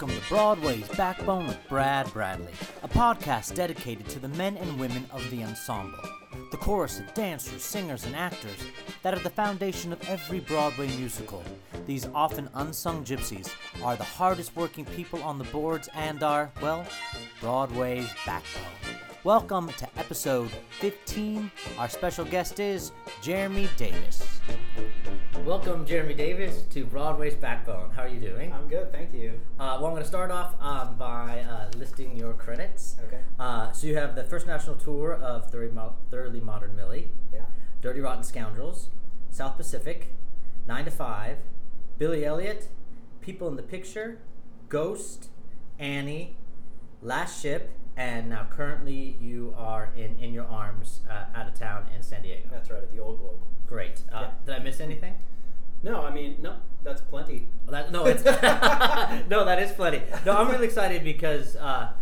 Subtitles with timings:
[0.00, 2.52] Welcome to Broadway's Backbone with Brad Bradley,
[2.84, 5.98] a podcast dedicated to the men and women of the ensemble.
[6.52, 8.60] The chorus of dancers, singers, and actors
[9.02, 11.42] that are the foundation of every Broadway musical.
[11.84, 16.86] These often unsung gypsies are the hardest working people on the boards and are, well,
[17.40, 18.62] Broadway's backbone.
[19.24, 21.50] Welcome to episode 15.
[21.76, 24.22] Our special guest is Jeremy Davis.
[25.48, 27.88] Welcome, Jeremy Davis, to Broadway's Backbone.
[27.96, 28.52] How are you doing?
[28.52, 29.40] I'm good, thank you.
[29.58, 32.96] Uh, well, I'm going to start off um, by uh, listing your credits.
[33.06, 33.20] Okay.
[33.40, 37.46] Uh, so you have the first national tour of Thoroughly, Mo- Thoroughly Modern Millie, Yeah.
[37.80, 38.88] Dirty Rotten Scoundrels,
[39.30, 40.08] South Pacific,
[40.66, 41.38] Nine to Five,
[41.96, 42.68] Billy Elliot,
[43.22, 44.18] People in the Picture,
[44.68, 45.30] Ghost,
[45.78, 46.36] Annie,
[47.00, 51.86] Last Ship, and now currently you are in In Your Arms, uh, out of town
[51.96, 52.42] in San Diego.
[52.52, 53.38] That's right, at the Old Globe.
[53.66, 54.02] Great.
[54.12, 54.30] Uh, Yeah.
[54.44, 55.14] Did I miss anything?
[55.82, 57.48] No, I mean, no, that's plenty.
[57.68, 58.24] That, no, it's
[59.28, 60.02] no, that is plenty.
[60.26, 61.92] No, I'm really excited because uh,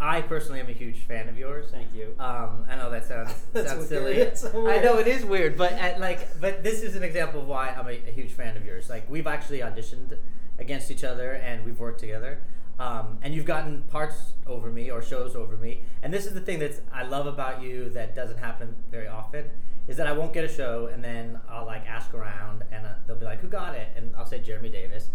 [0.00, 1.66] I personally am a huge fan of yours.
[1.70, 2.14] Thank you.
[2.18, 4.30] Um, I know that sounds That's sounds silly.
[4.34, 7.46] So I know it is weird, but at, like, but this is an example of
[7.46, 8.88] why I'm a, a huge fan of yours.
[8.88, 10.16] Like, we've actually auditioned
[10.58, 12.40] against each other and we've worked together.
[12.78, 15.82] Um, and you've gotten parts over me or shows over me.
[16.02, 19.50] And this is the thing that I love about you that doesn't happen very often
[19.90, 22.90] is that I won't get a show and then I'll like ask around and uh,
[23.06, 25.08] they'll be like, "Who got it?" And I'll say Jeremy Davis,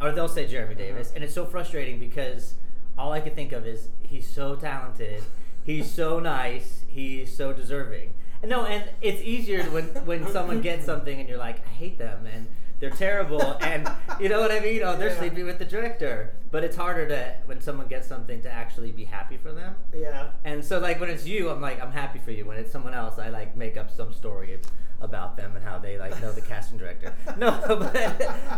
[0.00, 2.54] or they'll say Jeremy Davis, and it's so frustrating because
[2.98, 5.22] all I can think of is he's so talented,
[5.62, 8.12] he's so nice, he's so deserving.
[8.42, 11.96] And no, and it's easier when when someone gets something and you're like, I hate
[11.96, 12.48] them and
[12.80, 13.88] they're terrible, and
[14.20, 14.82] you know what I mean?
[14.84, 15.18] Oh, they're Yeah.
[15.18, 16.34] sleeping with the director.
[16.50, 19.76] But it's harder to when someone gets something to actually be happy for them.
[19.94, 20.28] Yeah.
[20.44, 22.46] And so, like when it's you, I'm like, I'm happy for you.
[22.46, 24.58] When it's someone else, I like make up some story
[25.00, 27.14] about them and how they like know the casting director.
[27.36, 27.92] No, but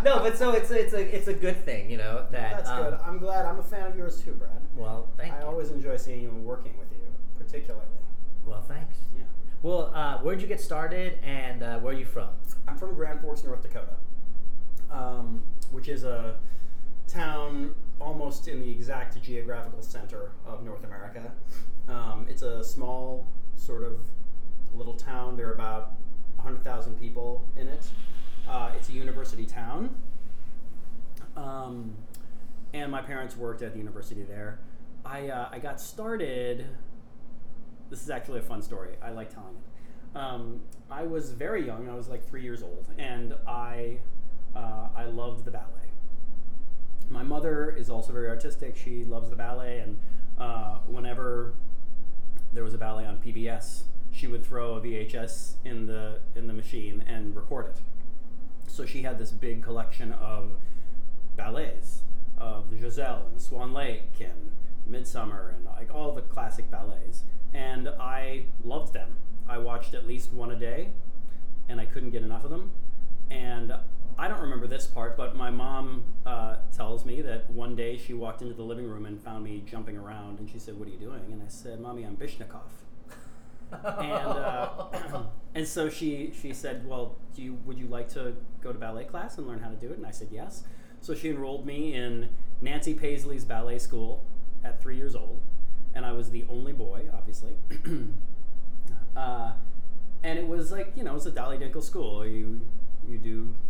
[0.05, 2.27] no, but so it's it's a it's a good thing, you know.
[2.31, 2.99] That That's um, good.
[3.05, 3.45] I'm glad.
[3.45, 4.53] I'm a fan of yours too, Brad.
[4.77, 5.47] Well, thank I you.
[5.47, 7.07] always enjoy seeing you and working with you,
[7.45, 7.87] particularly.
[8.47, 8.97] Well, thanks.
[9.17, 9.25] Yeah.
[9.63, 12.29] Well, uh, where'd you get started, and uh, where are you from?
[12.69, 13.97] I'm from Grand Forks, North Dakota,
[14.93, 16.37] um, which is a
[17.07, 21.33] town almost in the exact geographical center of North America.
[21.89, 23.99] Um, it's a small, sort of
[24.75, 25.37] little town.
[25.37, 25.93] There are about
[26.37, 27.87] 100,000 people in it.
[28.49, 29.95] Uh, it's a university town.
[31.37, 31.95] Um,
[32.73, 34.61] and my parents worked at the university there.
[35.05, 36.67] I, uh, I got started.
[37.91, 38.95] This is actually a fun story.
[39.03, 40.17] I like telling it.
[40.17, 41.89] Um, I was very young.
[41.89, 43.99] I was like three years old, and I
[44.55, 45.65] uh, I loved the ballet.
[47.09, 48.77] My mother is also very artistic.
[48.77, 49.99] She loves the ballet, and
[50.39, 51.55] uh, whenever
[52.53, 56.53] there was a ballet on PBS, she would throw a VHS in the in the
[56.53, 57.81] machine and record it.
[58.67, 60.53] So she had this big collection of
[61.37, 62.03] ballets
[62.39, 64.53] of the Giselle and Swan Lake and
[64.87, 67.23] Midsummer and like all the classic ballets.
[67.53, 69.17] And I loved them.
[69.49, 70.91] I watched at least one a day
[71.69, 72.71] and I couldn't get enough of them.
[73.31, 73.73] And
[74.21, 78.13] I don't remember this part, but my mom uh, tells me that one day she
[78.13, 80.91] walked into the living room and found me jumping around and she said, What are
[80.91, 81.23] you doing?
[81.33, 82.61] And I said, Mommy, I'm Baryshnikov
[83.73, 84.69] and uh,
[85.55, 89.05] and so she she said, "Well, do you would you like to go to ballet
[89.05, 90.65] class and learn how to do it?" And I said, "Yes."
[91.01, 92.29] So she enrolled me in
[92.61, 94.25] Nancy Paisley's ballet school
[94.65, 95.41] at three years old,
[95.95, 97.55] and I was the only boy, obviously.
[99.17, 99.53] uh,
[100.23, 102.27] and it was like you know, it was a Dolly Dinkle school.
[102.27, 102.61] You
[103.09, 103.55] you do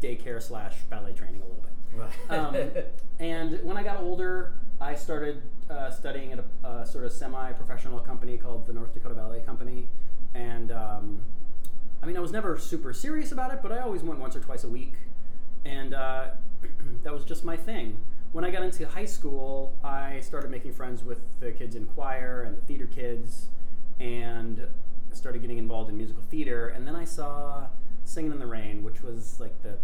[0.00, 2.30] daycare slash ballet training a little bit.
[2.30, 2.84] Um,
[3.18, 8.00] and when I got older, I started uh, studying at a, a sort of semi-professional
[8.00, 9.88] company called the North Dakota Ballet Company,
[10.34, 11.20] and um,
[12.02, 14.40] I mean, I was never super serious about it, but I always went once or
[14.40, 14.94] twice a week,
[15.64, 16.28] and uh,
[17.02, 17.98] that was just my thing.
[18.32, 22.42] When I got into high school, I started making friends with the kids in choir
[22.42, 23.48] and the theater kids,
[23.98, 24.66] and
[25.12, 26.68] started getting involved in musical theater.
[26.68, 27.66] And then I saw
[28.10, 29.74] Singing in the Rain, which was like the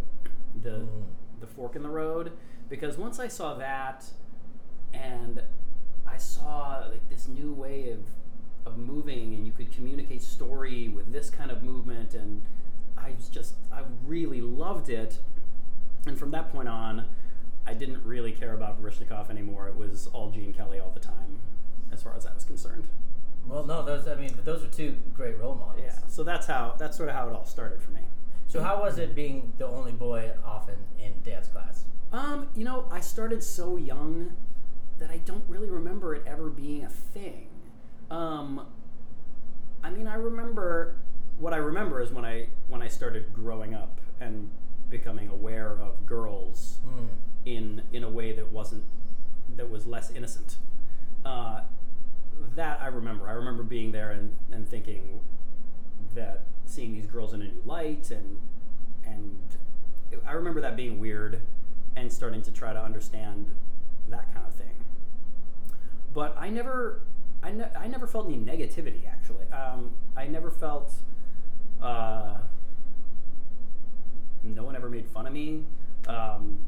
[0.62, 1.04] the Mm.
[1.40, 2.32] the fork in the road
[2.68, 4.04] because once I saw that
[4.92, 5.42] and
[6.06, 8.00] I saw like this new way of
[8.64, 12.42] of moving and you could communicate story with this kind of movement and
[12.98, 15.18] I was just I really loved it
[16.06, 17.04] and from that point on
[17.66, 21.38] I didn't really care about Baryshnikov anymore it was all Gene Kelly all the time
[21.92, 22.88] as far as I was concerned
[23.48, 24.08] well, no, those.
[24.08, 25.80] I mean, but those are two great role models.
[25.84, 28.00] yeah so that's how that's sort of how it all started for me
[28.48, 31.84] So how was it being the only boy often in dance class?
[32.12, 34.32] Um, you know, I started so young
[34.98, 37.48] that I don't really remember it ever being a thing.
[38.10, 38.66] Um,
[39.82, 40.96] I mean, I remember
[41.38, 44.48] what I remember is when I when I started growing up and
[44.88, 47.08] becoming aware of girls Mm.
[47.44, 48.84] in in a way that wasn't
[49.56, 50.56] that was less innocent.
[51.24, 51.62] Uh,
[52.54, 53.28] that I remember.
[53.28, 55.20] I remember being there and, and thinking
[56.14, 58.38] that seeing these girls in a new light and
[59.04, 59.36] and
[60.10, 61.40] it, I remember that being weird
[61.94, 63.50] and starting to try to understand
[64.08, 64.84] that kind of thing.
[66.12, 67.00] But I never
[67.42, 69.50] I, ne- I never felt any negativity actually.
[69.52, 70.92] Um, I never felt
[71.80, 72.38] uh,
[74.42, 75.64] no one ever made fun of me.
[76.08, 76.58] Um,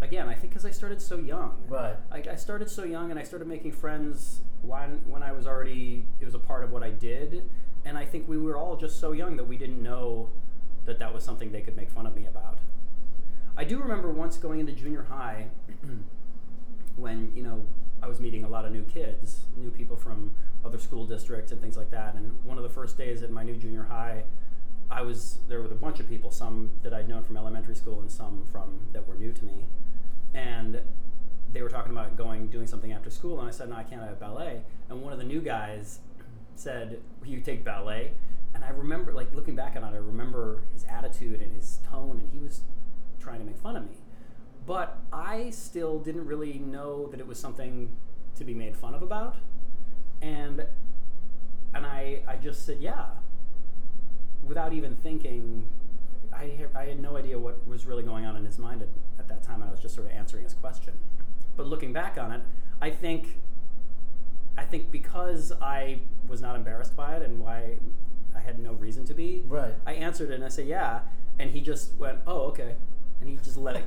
[0.00, 1.56] again, I think because I started so young.
[1.68, 1.96] Right.
[2.10, 6.04] I, I started so young, and I started making friends when when I was already
[6.20, 7.42] it was a part of what I did,
[7.86, 10.28] and I think we were all just so young that we didn't know
[10.86, 12.58] that that was something they could make fun of me about.
[13.56, 15.46] I do remember once going into junior high
[16.96, 17.64] when you know
[18.02, 20.32] I was meeting a lot of new kids, new people from
[20.64, 22.14] other school districts and things like that.
[22.14, 24.24] And one of the first days at my new junior high,
[24.90, 28.00] I was there with a bunch of people, some that I'd known from elementary school
[28.00, 29.68] and some from that were new to me,
[30.34, 30.80] and
[31.52, 34.02] they were talking about going doing something after school, and I said, "No, I can't.
[34.02, 36.00] I have ballet." And one of the new guys
[36.58, 38.12] said, "You take ballet."
[38.54, 42.18] And I remember, like looking back on it, I remember his attitude and his tone,
[42.20, 42.62] and he was
[43.20, 43.96] trying to make fun of me.
[44.64, 47.90] But I still didn't really know that it was something
[48.36, 49.36] to be made fun of about,
[50.22, 50.66] and
[51.74, 53.06] and I I just said yeah,
[54.44, 55.66] without even thinking.
[56.32, 58.88] I, I had no idea what was really going on in his mind at,
[59.18, 59.62] at that time.
[59.62, 60.92] I was just sort of answering his question.
[61.56, 62.42] But looking back on it,
[62.80, 63.38] I think
[64.56, 67.76] I think because I was not embarrassed by it and why
[68.34, 69.74] I had no reason to be, Right.
[69.86, 71.00] I answered it and I said yeah,
[71.38, 72.76] and he just went, oh okay,
[73.20, 73.84] and he just let it.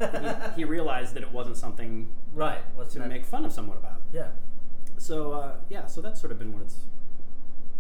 [0.56, 2.60] he, he realized that it wasn't something Right.
[2.76, 4.02] What's to make fun of someone about.
[4.14, 4.28] Yeah.
[4.98, 6.82] So uh, yeah, so that's sort of been what it's.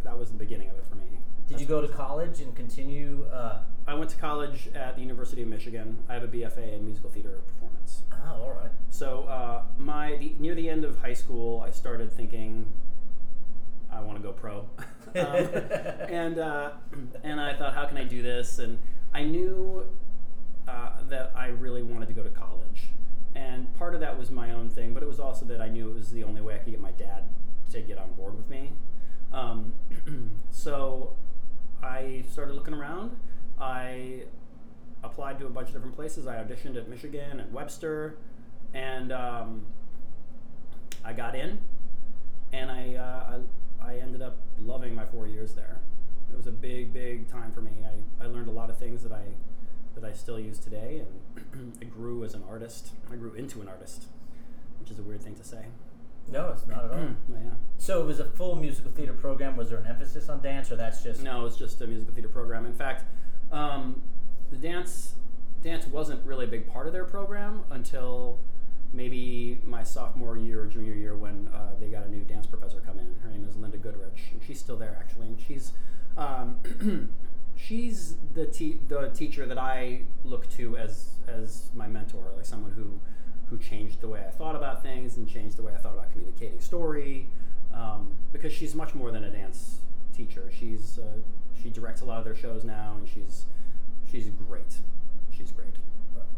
[0.03, 1.03] That was the beginning of it for me.
[1.47, 3.25] Did That's you go to college and continue?
[3.31, 5.97] Uh, I went to college at the University of Michigan.
[6.07, 7.69] I have a BFA in musical theater performance.
[8.12, 8.71] Oh, all right.
[8.89, 12.71] So uh, my the, near the end of high school, I started thinking,
[13.91, 14.59] I want to go pro,
[15.15, 15.47] um,
[16.09, 16.71] and uh,
[17.24, 18.59] and I thought, how can I do this?
[18.59, 18.80] And
[19.13, 19.86] I knew
[20.68, 22.89] uh, that I really wanted to go to college,
[23.36, 25.89] and part of that was my own thing, but it was also that I knew
[25.89, 27.24] it was the only way I could get my dad
[27.71, 28.74] to get on board with me.
[29.31, 29.74] Um,
[30.51, 31.15] so
[31.83, 33.15] I started looking around.
[33.59, 34.24] I
[35.04, 36.28] applied to a bunch of different places.
[36.28, 38.18] I auditioned at Michigan, at Webster,
[38.74, 39.66] and um,
[41.04, 41.60] I got in.
[42.51, 43.40] And I, uh,
[43.84, 45.80] I, I ended up loving my four years there.
[46.31, 47.72] It was a big, big time for me.
[47.86, 49.24] I, I learned a lot of things that I,
[49.96, 51.04] that I still use today,
[51.56, 52.92] and I grew as an artist.
[53.12, 54.06] I grew into an artist,
[54.80, 55.66] which is a weird thing to say.
[56.31, 57.00] No, it's not at all.
[57.30, 57.38] Yeah.
[57.78, 59.57] So it was a full musical theater program.
[59.57, 62.30] Was there an emphasis on dance, or that's just No, it's just a musical theater
[62.30, 62.66] program.
[62.66, 63.04] In fact,
[63.52, 64.02] um,
[64.51, 65.16] the dance
[65.62, 68.40] dance wasn't really a big part of their program until
[68.94, 72.81] maybe my sophomore year or junior year when uh, they got a new dance professor
[72.86, 73.16] come in.
[73.22, 75.28] Her name is Linda Goodrich, and she's still there actually.
[75.28, 75.74] And she's
[76.18, 76.56] um,
[77.56, 82.72] she's the te- the teacher that I look to as as my mentor, like someone
[82.72, 83.00] who
[83.50, 86.12] who changed the way I thought about things and changed the way I thought about
[86.12, 87.28] communicating story.
[87.74, 89.81] Um, because she's much more than a dance
[90.16, 90.50] teacher.
[90.57, 91.19] She's uh,
[91.62, 93.45] she directs a lot of their shows now, and she's
[94.09, 94.77] she's great.
[95.35, 95.73] She's great.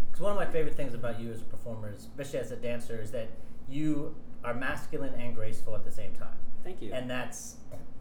[0.09, 2.99] Because one of my favorite things about you as a performer, especially as a dancer,
[3.01, 3.29] is that
[3.69, 6.35] you are masculine and graceful at the same time.
[6.63, 6.91] Thank you.
[6.93, 7.55] And that's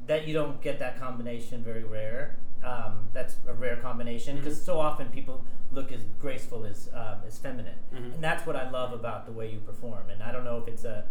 [0.07, 2.37] that you don't get that combination very rare.
[2.65, 4.65] Um, that's a rare combination because Mhm.
[4.65, 8.15] so often people look as graceful as um, as feminine, Mhm.
[8.15, 10.11] and that's what I love about the way you perform.
[10.11, 11.05] And I don't know if it's a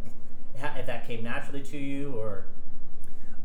[0.55, 2.45] if that came naturally to you or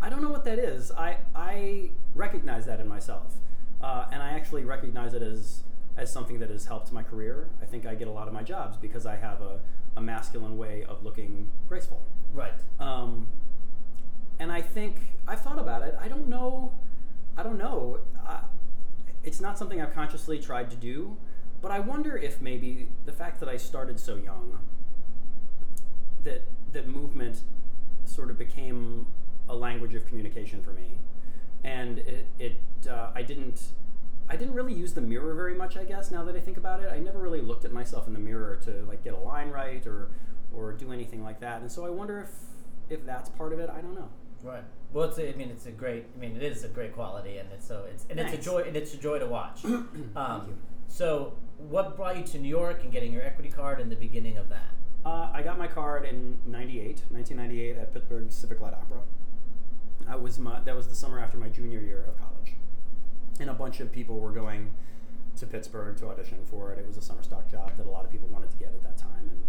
[0.03, 0.91] I don't know what that is.
[0.93, 3.37] I I recognize that in myself,
[3.85, 5.63] uh, and I actually recognize it as
[5.97, 7.51] as something that has helped my career.
[7.63, 9.61] I think I get a lot of my jobs because I have a,
[9.97, 12.03] a masculine way of looking graceful.
[12.33, 12.55] right.
[12.81, 13.29] Um,
[14.41, 14.97] and I think
[15.29, 15.97] I've thought about it.
[16.01, 16.73] I don't know.
[17.37, 18.01] I don't know.
[18.27, 18.41] Uh,
[19.23, 21.17] it's not something I've consciously tried to do,
[21.63, 24.59] but I wonder if maybe the fact that I started so young,
[26.25, 27.43] that that movement
[28.05, 29.07] sort of became
[29.49, 30.99] a language of communication for me,
[31.65, 32.57] and it, it
[32.89, 33.63] uh, I didn't.
[34.27, 36.11] I didn't really use the mirror very much, I guess.
[36.11, 38.57] Now that I think about it, I never really looked at myself in the mirror
[38.65, 40.09] to like get a line right or
[40.55, 41.61] or do anything like that.
[41.61, 42.31] And so I wonder if
[42.89, 43.71] if that's part of it.
[43.71, 44.09] I don't know.
[44.43, 44.65] Right.
[44.93, 46.05] Well, it's a, I mean, it's a great.
[46.15, 48.61] I mean, it is a great quality, and it's so it's and it's a joy.
[48.61, 49.61] And it's a joy to watch.
[49.63, 50.57] Thank um, you.
[50.89, 54.37] So, what brought you to New York and getting your equity card and the beginning
[54.37, 54.69] of that?
[55.05, 59.01] Uh, I got my card in '98, 1998, at Pittsburgh Civic Light Opera.
[60.09, 62.55] I was my that was the summer after my junior year of college,
[63.41, 64.71] and a bunch of people were going
[65.37, 66.79] to Pittsburgh to audition for it.
[66.79, 68.83] It was a summer stock job that a lot of people wanted to get at
[68.83, 69.43] that time, and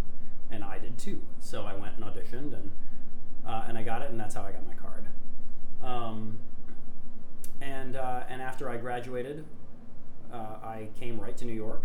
[0.50, 1.22] and I did too.
[1.40, 2.70] So I went and auditioned, and
[3.46, 5.06] uh, and I got it, and that's how I got my card.
[5.82, 6.38] Um,
[7.60, 9.44] and uh, and after I graduated,
[10.32, 11.84] uh, I came right to New York.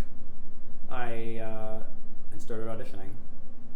[0.89, 1.83] I uh,
[2.31, 3.09] and started auditioning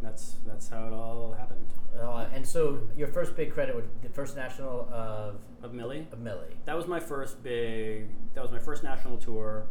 [0.05, 1.65] that's that's how it all happened.
[2.00, 6.19] Uh, and so your first big credit was the first national of Of Millie, of
[6.19, 6.55] Millie.
[6.65, 8.07] that was my first big.
[8.35, 9.65] That was my first national tour.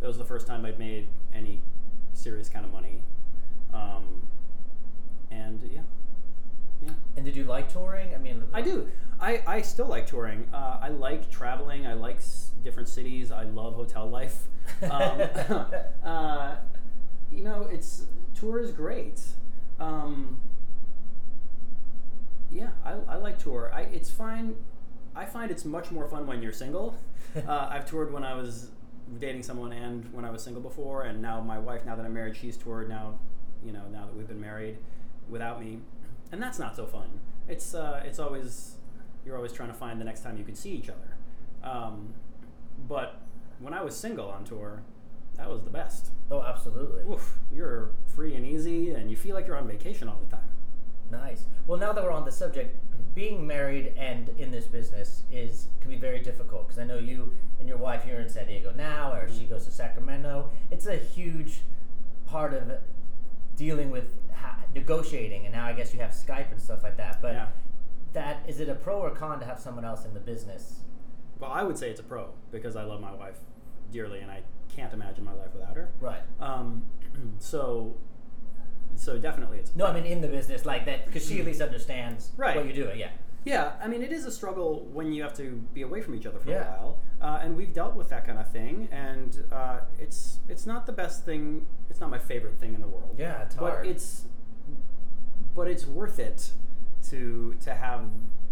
[0.00, 1.60] That was the first time I'd made any
[2.12, 3.02] serious kind of money.
[3.74, 4.22] Um,
[5.30, 5.80] and yeah,
[6.84, 6.92] yeah.
[7.16, 8.14] And did you like touring?
[8.14, 8.88] I mean, I do.
[9.20, 10.48] I, I still like touring.
[10.52, 11.86] Uh, I like traveling.
[11.86, 13.30] I like s- different cities.
[13.32, 14.46] I love hotel life.
[14.82, 15.20] Um,
[16.04, 16.56] uh,
[17.32, 18.06] you know, it's
[18.38, 19.20] tour is great.
[19.80, 20.38] Um,
[22.50, 23.70] yeah, I, I like tour.
[23.74, 24.56] I it's fine.
[25.16, 26.96] I find it's much more fun when you're single.
[27.46, 28.70] Uh, I've toured when I was
[29.20, 31.86] dating someone and when I was single before, and now my wife.
[31.86, 32.88] Now that I'm married, she's toured.
[32.88, 33.20] Now,
[33.64, 34.78] you know, now that we've been married,
[35.28, 35.78] without me,
[36.32, 37.08] and that's not so fun.
[37.48, 38.74] It's uh, it's always
[39.24, 41.16] you're always trying to find the next time you can see each other.
[41.62, 42.14] Um,
[42.88, 43.20] but
[43.60, 44.82] when I was single on tour,
[45.40, 46.10] that was the best.
[46.30, 47.02] Oh, absolutely.
[47.10, 50.44] Oof, you're free and easy, and you feel like you're on vacation all the time.
[51.10, 51.46] Nice.
[51.66, 52.76] Well, now that we're on the subject,
[53.14, 57.32] being married and in this business is can be very difficult because I know you
[57.58, 60.50] and your wife you're in San Diego now, or she goes to Sacramento.
[60.70, 61.62] It's a huge
[62.26, 62.70] part of
[63.56, 67.20] dealing with ha- negotiating, and now I guess you have Skype and stuff like that.
[67.20, 67.46] But Yeah.
[68.12, 70.80] that is it a pro or con to have someone else in the business?
[71.40, 73.38] Well, I would say it's a pro because I love my wife
[73.90, 74.42] dearly, and I
[74.74, 75.88] can't imagine my life without her.
[76.00, 76.20] Right.
[76.40, 76.82] Um,
[77.38, 77.94] so,
[78.96, 79.86] so definitely it's No.
[79.86, 82.56] I mean in the business like that because she at least understands Right.
[82.56, 82.98] what you're doing.
[82.98, 83.10] Yeah.
[83.42, 86.26] Yeah, I mean, it is a struggle when you have to be away from each
[86.26, 86.74] other for Yeah.
[86.74, 88.86] a while, uh, and we've dealt with that kind of thing.
[88.92, 91.64] And uh, it's it's not the best thing.
[91.88, 93.14] It's not my favorite thing in the world.
[93.18, 93.86] Yeah, it's but hard.
[93.86, 94.26] it's
[95.54, 96.50] but it's worth it
[97.08, 98.02] to to have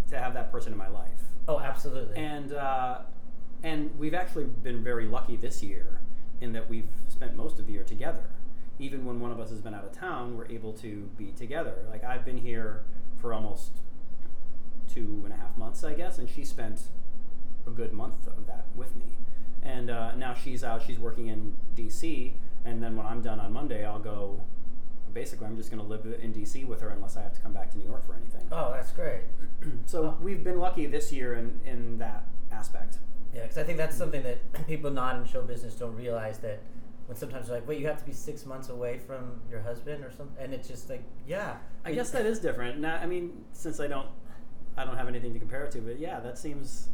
[0.08, 1.22] to have that person in my life.
[1.46, 2.16] Oh, absolutely.
[2.16, 3.00] And uh,
[3.62, 5.97] and we've actually been very lucky this year
[6.40, 8.22] in that we've spent most of the year together.
[8.78, 11.74] Even when one of us has been out of town, we're able to be together.
[11.90, 12.84] Like I've been here
[13.20, 13.70] for almost
[14.92, 16.82] two and a half months, I guess, and she spent
[17.66, 19.04] a good month of that with me.
[19.62, 22.34] And uh, now she's out; she's working in D.C.
[22.64, 24.40] And then when I'm done on Monday, I'll go.
[25.12, 26.64] Basically, I'm just going to live in D.C.
[26.64, 28.42] with her unless I have to come back to New York for anything.
[28.52, 29.22] oh, that's great.
[29.86, 30.18] so Oh.
[30.22, 32.98] we've been lucky this year in in that aspect.
[33.34, 36.60] Yeah, because I think that's something that people not in show business don't realize that
[37.06, 40.04] when sometimes they're like, wait, you have to be six months away from your husband
[40.04, 41.56] or something, and it's just like, yeah.
[41.84, 42.80] I guess that is different.
[42.80, 44.08] Now, I mean, since I don't,
[44.76, 46.88] I don't have anything to compare it to, but yeah, that seems.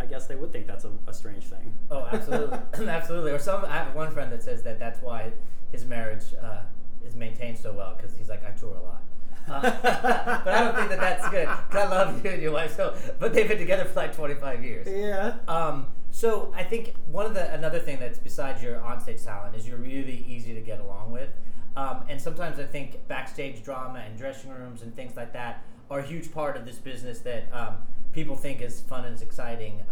[0.00, 1.72] I guess they would think that's a, a strange thing.
[1.88, 3.30] Oh, absolutely, absolutely.
[3.30, 3.64] Or some.
[3.64, 5.32] I have one friend that says that that's why
[5.70, 6.62] his marriage uh,
[7.06, 9.02] is maintained so well because he's like, I tour a lot.
[9.48, 11.46] Uh, but I don't think that that's good.
[11.46, 14.64] 'cause I love you and your wife, so but they've been together for like 25
[14.64, 14.86] years.
[14.88, 15.34] Yeah.
[15.48, 19.66] Um, so I think one of the another thing that's besides your onstage talent is
[19.68, 21.30] you're really easy to get along with,
[21.76, 25.98] um, and sometimes I think backstage drama and dressing rooms and things like that are
[25.98, 27.76] a huge part of this business that um,
[28.12, 29.82] people think is fun and is exciting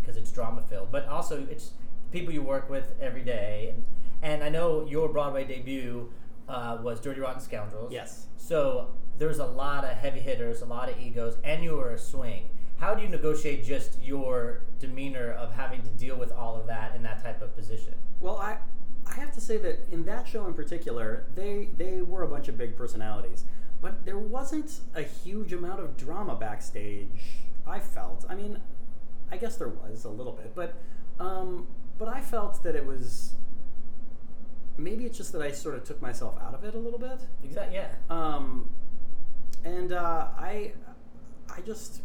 [0.00, 1.72] because it's drama filled, but also it's
[2.12, 3.74] people you work with every day.
[3.74, 3.84] And,
[4.22, 6.10] and I know your Broadway debut
[6.48, 7.92] uh, was Dirty Rotten Scoundrels.
[7.92, 8.26] Yes.
[8.36, 8.88] So
[9.22, 12.48] there's a lot of heavy hitters, a lot of egos, and you were a swing.
[12.78, 16.96] How do you negotiate just your demeanor of having to deal with all of that
[16.96, 17.94] in that type of position?
[18.20, 18.56] Well, I
[19.06, 22.48] I have to say that in that show in particular, they they were a bunch
[22.48, 23.44] of big personalities,
[23.80, 27.22] but there wasn't a huge amount of drama backstage.
[27.64, 28.24] I felt.
[28.28, 28.58] I mean,
[29.30, 30.74] I guess there was a little bit, but
[31.20, 33.34] um, but I felt that it was.
[34.76, 37.20] Maybe it's just that I sort of took myself out of it a little bit.
[37.44, 37.76] Exactly.
[37.76, 37.88] Yeah.
[38.10, 38.51] Um,
[39.92, 40.72] and uh, I,
[41.54, 42.02] I just,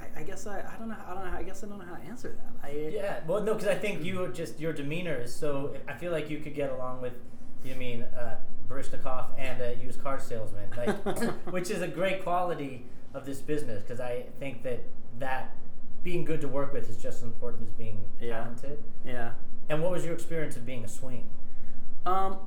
[0.00, 1.84] I, I guess I, I don't know, I don't know, I guess I don't know
[1.84, 2.66] how to answer that.
[2.68, 3.20] I, Yeah.
[3.26, 5.74] Well, no, because I think you just your demeanor is so.
[5.88, 7.14] I feel like you could get along with,
[7.64, 8.36] you mean, uh,
[8.68, 10.90] Baryshnikov and a used car salesman, like,
[11.52, 13.82] which is a great quality of this business.
[13.82, 14.80] Because I think that
[15.18, 15.54] that
[16.02, 18.38] being good to work with is just as important as being Yeah.
[18.40, 18.82] talented.
[19.04, 19.32] yeah.
[19.68, 21.28] And what was your experience of being a swing?
[22.04, 22.38] Um,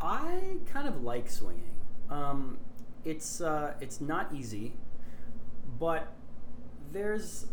[0.00, 1.72] I kind of like swinging.
[2.08, 2.58] Um,
[3.04, 4.72] it's uh, it's not easy,
[5.78, 6.12] but
[6.92, 7.46] there's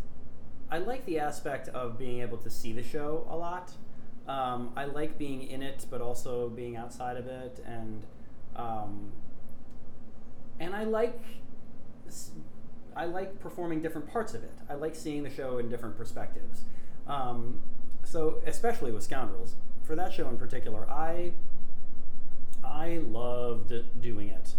[0.69, 3.73] I like the aspect of being able to see the show a lot.
[4.27, 8.03] Um, I like being in it, but also being outside of it, and
[8.55, 9.11] um,
[10.59, 11.19] and I like
[12.95, 14.53] I like performing different parts of it.
[14.69, 16.63] I like seeing the show in different perspectives.
[17.07, 17.61] Um,
[18.03, 21.33] so especially with Scoundrels, for that show in particular, I
[22.63, 24.55] I loved doing it.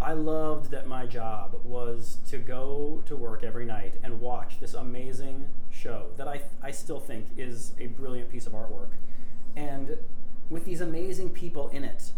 [0.00, 4.74] I loved that my job was to go to work every night and watch this
[4.74, 8.92] amazing show that I, I still think is a brilliant piece of artwork.
[9.56, 9.98] And
[10.48, 12.12] with these amazing people in it.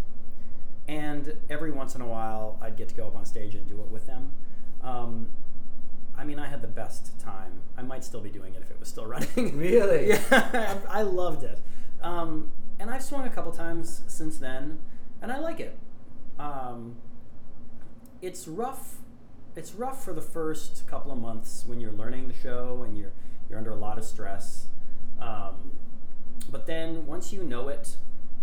[0.89, 3.81] And every once in a while, I'd get to go up on stage and do
[3.81, 4.33] it with them.
[4.83, 5.29] Um,
[6.17, 7.61] I mean, I had the best time.
[7.77, 9.57] I might still be doing it if it was still running.
[9.57, 10.09] Really?
[10.33, 11.61] yeah, I loved it.
[12.03, 14.81] Um, and I've swung a couple times since then,
[15.21, 15.79] and I like it.
[16.39, 16.97] Um,
[18.23, 18.97] it's rough.
[19.55, 23.12] It's rough for the first couple of months when you're learning the show and you're
[23.50, 24.67] you're under a lot of stress.
[25.21, 25.73] Um,
[26.50, 27.97] but then once you know it,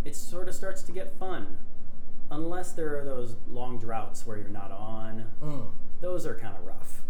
[0.05, 1.57] it sort of starts to get fun.
[2.31, 5.67] Unless there are those long droughts where you're not on, Mm.
[6.00, 7.01] those are kind of rough.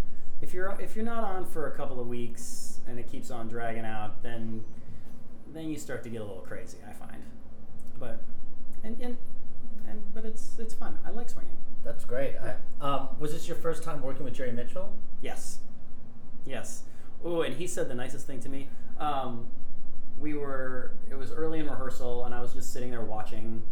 [0.42, 3.50] If you're if you're not on for a couple of weeks and it keeps on
[3.50, 4.64] dragging out, then
[5.52, 6.78] then you start to get a little crazy.
[6.88, 7.22] I find,
[8.00, 8.22] but
[8.84, 9.18] and and,
[9.90, 11.00] and but it's it's fun.
[11.06, 11.58] I like swinging.
[11.90, 12.36] That's great.
[12.38, 14.94] I, um, was this your first time working with Jerry Mitchell?
[15.24, 15.58] Yes.
[16.46, 16.84] Yes.
[17.26, 18.68] Oh, and he said the nicest thing to me.
[19.00, 19.48] Um,
[20.20, 23.64] we were, it was early in rehearsal, and I was just sitting there watching.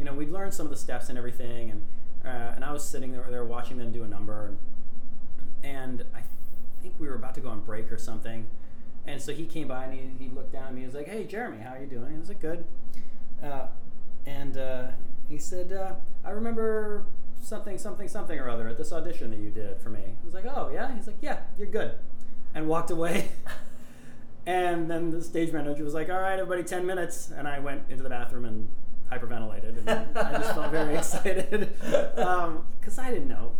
[0.00, 1.82] You know, we'd learned some of the steps and everything, and
[2.24, 4.58] uh, and I was sitting there, there watching them do a number, and,
[5.62, 6.22] and I
[6.82, 8.48] think we were about to go on break or something.
[9.06, 10.80] And so he came by and he, he looked down at me.
[10.80, 12.64] He was like, "Hey, Jeremy, how are you doing?" I was like, "Good."
[13.40, 13.68] Uh,
[14.26, 14.88] and uh,
[15.28, 15.92] he said, uh,
[16.24, 17.04] "I remember
[17.40, 20.34] something, something, something or other at this audition that you did for me." I was
[20.34, 21.94] like, "Oh, yeah." He's like, "Yeah, you're good,"
[22.54, 23.30] and walked away.
[24.46, 27.82] and then the stage manager was like, "All right, everybody, ten minutes," and I went
[27.90, 28.68] into the bathroom and
[29.10, 31.70] hyperventilated, and I just felt very excited
[32.18, 33.52] um, because I didn't know.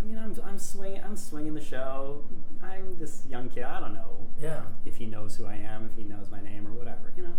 [0.00, 2.24] I mean, I'm I'm swinging, I'm swinging the show.
[2.62, 3.64] I'm this young kid.
[3.64, 4.62] I don't know Yeah.
[4.86, 7.34] if he knows who I am, if he knows my name or whatever, you know.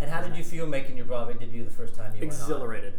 [0.00, 2.94] And how did you feel making your Broadway debut the first time you went exhilarated.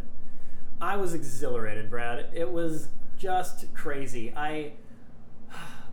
[0.80, 2.26] I was exhilarated, Brad.
[2.32, 4.32] It was just crazy.
[4.36, 4.72] I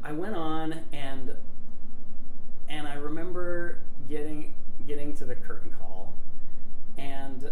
[0.04, 1.36] I went on and
[2.70, 4.54] and I remember getting
[4.86, 6.14] getting to the curtain call
[6.98, 7.50] and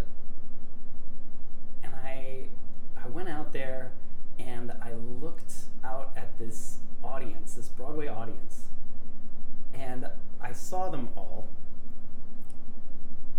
[1.83, 2.45] and I
[3.03, 3.91] I went out there
[4.37, 8.65] and I looked out at this audience, this Broadway audience,
[9.73, 10.07] and
[10.39, 11.47] I saw them all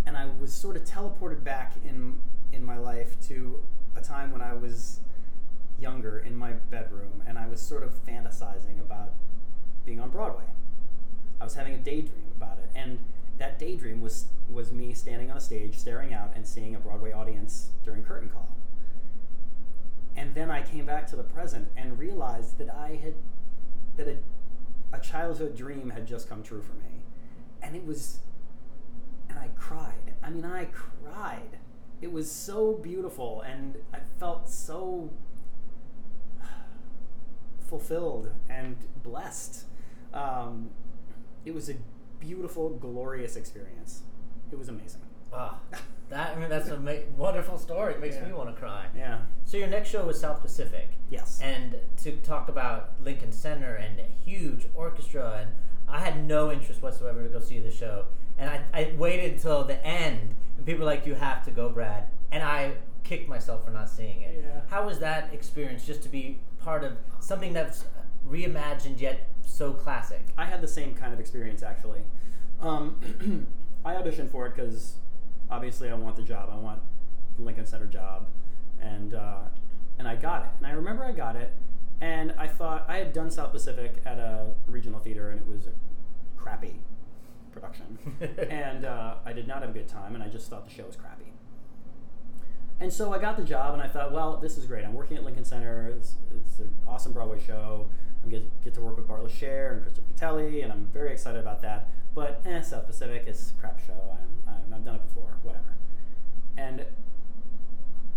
[0.04, 2.18] and I was sort of teleported back in
[2.52, 3.60] in my life to
[4.04, 5.00] time when I was
[5.78, 9.12] younger in my bedroom, and I was sort of fantasizing about
[9.84, 10.44] being on Broadway.
[11.40, 12.98] I was having a daydream about it, and
[13.38, 17.12] that daydream was was me standing on a stage, staring out, and seeing a Broadway
[17.12, 18.48] audience during curtain call.
[20.16, 23.14] And then I came back to the present and realized that I had
[23.96, 27.02] that a, a childhood dream had just come true for me,
[27.62, 28.18] and it was
[29.28, 30.14] and I cried.
[30.22, 31.58] I mean, I cried.
[32.02, 35.10] It was so beautiful, and I felt so
[37.68, 39.64] fulfilled and blessed.
[40.12, 40.70] Um,
[41.44, 41.74] it was a
[42.20, 44.02] beautiful, glorious experience.
[44.52, 45.02] It was amazing.
[45.32, 45.58] Wow.
[46.10, 47.94] That I mean that's a ma- wonderful story.
[47.94, 48.26] It makes Yeah.
[48.26, 48.84] me want to cry.
[48.94, 49.20] Yeah.
[49.46, 50.90] So your next show was South Pacific.
[51.08, 51.40] Yes.
[51.42, 55.50] And to talk about Lincoln Center and a huge orchestra, and
[55.88, 58.04] I had no interest whatsoever to go see the show.
[58.38, 61.68] And I, I waited until the end, and people were like, "You have to go,
[61.68, 62.72] Brad." And I
[63.04, 64.42] kicked myself for not seeing it.
[64.44, 64.60] Yeah.
[64.68, 65.86] How was that experience?
[65.86, 67.84] Just to be part of something that's
[68.28, 70.22] reimagined yet so classic.
[70.36, 72.00] I had the same kind of experience actually.
[72.60, 73.46] Um,
[73.84, 74.94] I auditioned for it because
[75.50, 76.48] obviously I want the job.
[76.50, 76.80] I want
[77.36, 78.26] the Lincoln Center job,
[78.80, 79.40] and uh,
[79.98, 80.50] and I got it.
[80.58, 81.52] And I remember I got it,
[82.00, 85.68] and I thought I had done South Pacific at a regional theater, and it was
[86.36, 86.80] crappy
[87.54, 87.98] production,
[88.50, 90.84] and uh, I did not have a good time, and I just thought the show
[90.84, 91.32] was crappy.
[92.80, 94.84] And so I got the job, and I thought, well, this is great.
[94.84, 95.94] I'm working at Lincoln Center.
[95.96, 97.88] It's, it's an awesome Broadway show.
[98.22, 101.40] I'm get get to work with Bart Sher and Christopher Gattelli, and I'm very excited
[101.40, 101.90] about that.
[102.14, 104.16] But eh, South Pacific is a crap show.
[104.18, 105.76] I'm, I'm, I've done it before, whatever.
[106.56, 106.86] And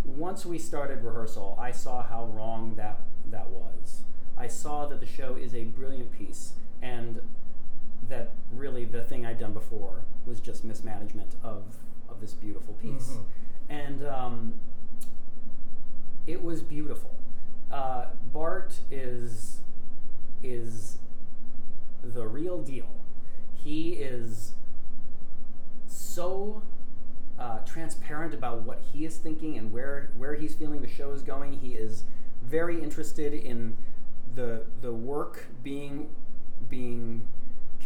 [0.06, 4.04] once we started rehearsal, I saw how wrong that that was.
[4.38, 7.22] I saw that the show is a brilliant piece, and
[8.10, 11.64] that really the thing I'd done before was just mismanagement of
[12.10, 13.18] of this beautiful piece.
[13.18, 13.24] Mhm.
[13.70, 14.54] And um,
[16.26, 17.12] it was beautiful.
[17.72, 19.60] Uh, Bart is
[20.42, 20.98] is
[22.04, 22.88] the real deal.
[23.54, 24.54] He is
[25.88, 26.62] so
[27.38, 31.22] uh, transparent about what he is thinking and where where he's feeling the show is
[31.22, 31.54] going.
[31.60, 32.04] He is
[32.44, 33.78] very interested in
[34.36, 36.10] the the work being
[36.70, 37.28] being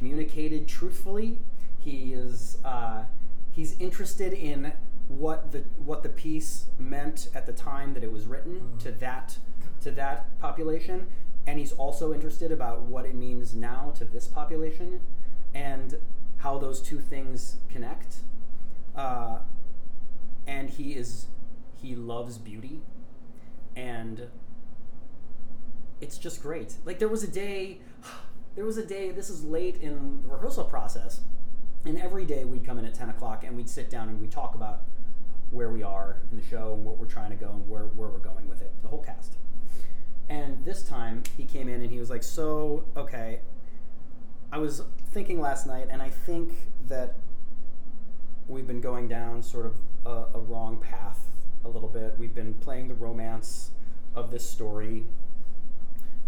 [0.05, 1.37] communicated truthfully.
[1.77, 3.03] He is uh,
[3.51, 4.73] he's interested in
[5.07, 8.79] what the what the piece meant at the time that it was written Mhm.
[8.79, 9.37] to that
[9.81, 11.05] to that population,
[11.45, 15.01] and he's also interested about what it means now to this population,
[15.53, 15.99] and
[16.37, 18.21] how those two things connect.
[18.95, 19.39] Uh,
[20.47, 21.27] and he is
[21.75, 22.81] he loves beauty,
[23.75, 24.29] and
[25.99, 26.77] it's just great.
[26.85, 27.79] Like there was a day,
[28.55, 29.11] there was a day.
[29.11, 31.21] This is late in the rehearsal process,
[31.85, 34.31] and every day we'd come in at ten o'clock and we'd sit down and we'd
[34.31, 34.83] talk about
[35.51, 38.07] where we are in the show and what we're trying to go and where, where
[38.07, 39.37] we're going with it, the whole cast.
[40.29, 43.41] And this time he came in and he was like, So, okay,
[44.51, 46.53] I was thinking last night, and I think
[46.87, 47.15] that
[48.47, 51.19] we've been going down sort of a, a wrong path
[51.63, 52.15] a little bit.
[52.17, 53.71] We've been playing the romance
[54.15, 55.05] of this story,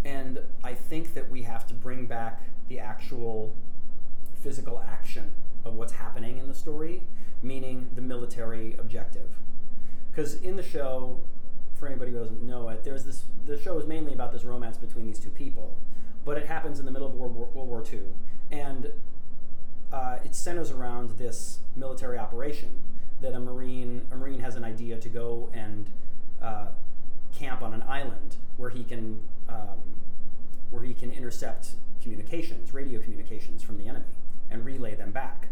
[0.05, 3.55] and I think that we have to bring back the actual
[4.41, 5.31] physical action
[5.63, 7.03] of what's happening in the story,
[7.41, 9.31] meaning the military objective.
[10.11, 11.19] Because in the show,
[11.79, 13.23] for anybody who doesn't know it, there's this.
[13.45, 15.75] The show is mainly about this romance between these two people,
[16.23, 18.01] but it happens in the middle of World War, World War II,
[18.51, 18.91] and
[19.91, 22.69] uh, it centers around this military operation
[23.21, 25.89] that a marine a marine has an idea to go and
[26.41, 26.67] uh,
[27.37, 29.79] camp on an island where he can um,
[30.69, 34.05] where he can intercept communications, radio communications from the enemy,
[34.49, 35.47] and relay them back.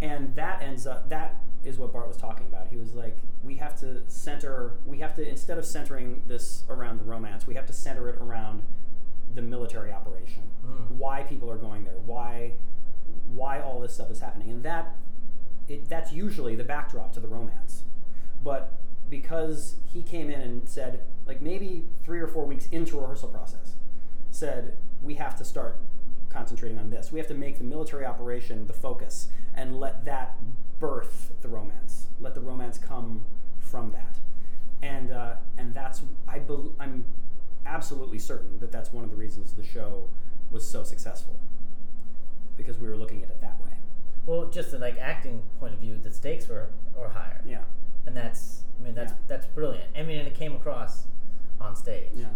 [0.00, 2.68] And that ends up that is what Bart was talking about.
[2.68, 6.98] He was like, we have to center, we have to instead of centering this around
[6.98, 8.62] the romance, we have to center it around
[9.34, 10.42] the military operation.
[10.64, 10.90] Mm.
[10.92, 12.52] Why people are going there, why
[13.32, 14.96] why all this stuff is happening, and that
[15.68, 17.82] it, that's usually the backdrop to the romance.
[18.42, 18.72] But
[19.08, 23.74] because he came in and said, like maybe three or four weeks into rehearsal process,
[24.30, 25.78] said we have to start
[26.28, 27.12] concentrating on this.
[27.12, 30.36] We have to make the military operation the focus and let that
[30.78, 32.06] birth the romance.
[32.20, 33.24] Let the romance come
[33.58, 34.18] from that.
[34.82, 37.04] And uh, and that's I bel I'm
[37.64, 40.08] absolutely certain that that's one of the reasons the show
[40.50, 41.38] was so successful
[42.56, 43.70] because we were looking at it that way.
[44.26, 47.42] Well, just the like acting point of view, the stakes were were higher.
[47.46, 47.62] Yeah.
[48.06, 49.18] And that's I mean that's Yeah.
[49.28, 49.90] that's brilliant.
[49.96, 51.04] I mean, and it came across
[51.60, 52.10] on stage.
[52.14, 52.26] Yeah.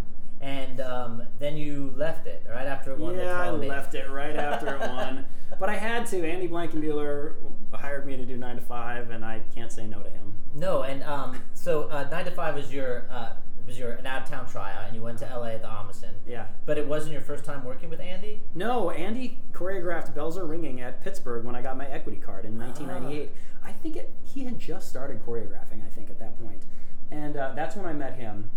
[0.40, 4.08] And um, then you left it right after it won the Yeah, I left it
[4.10, 5.26] right after it won,
[5.60, 6.26] but I had to.
[6.26, 7.34] Andy Blankenbuehler
[7.72, 10.32] hired me to do nine to five, and I can't say no to him.
[10.54, 13.34] No, and um, so uh, nine to five is your uh,
[13.70, 15.52] was your an out of town tryout, and you went to L.A.
[15.52, 16.12] at the Ahmanson.
[16.26, 16.46] Yeah.
[16.66, 18.42] But it wasn't your first time working with Andy.
[18.52, 22.58] No, Andy choreographed Bells Are Ringing at Pittsburgh when I got my equity card in
[22.58, 23.30] 1998.
[23.64, 26.64] I think it, he had just started choreographing, I think, at that point.
[27.12, 28.50] And uh, that's when I met him,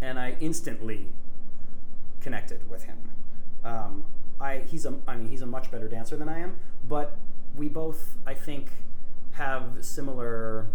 [0.00, 1.08] and I instantly
[2.20, 2.98] connected with him.
[3.64, 4.04] Um,
[4.40, 6.56] I, he's a, I mean, he's a much better dancer than I am,
[6.88, 7.18] but
[7.56, 8.70] we both, I think,
[9.32, 10.66] have similar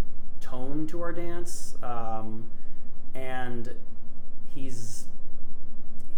[0.42, 2.46] tone to our dance, um,
[3.16, 3.74] and
[4.54, 5.06] he's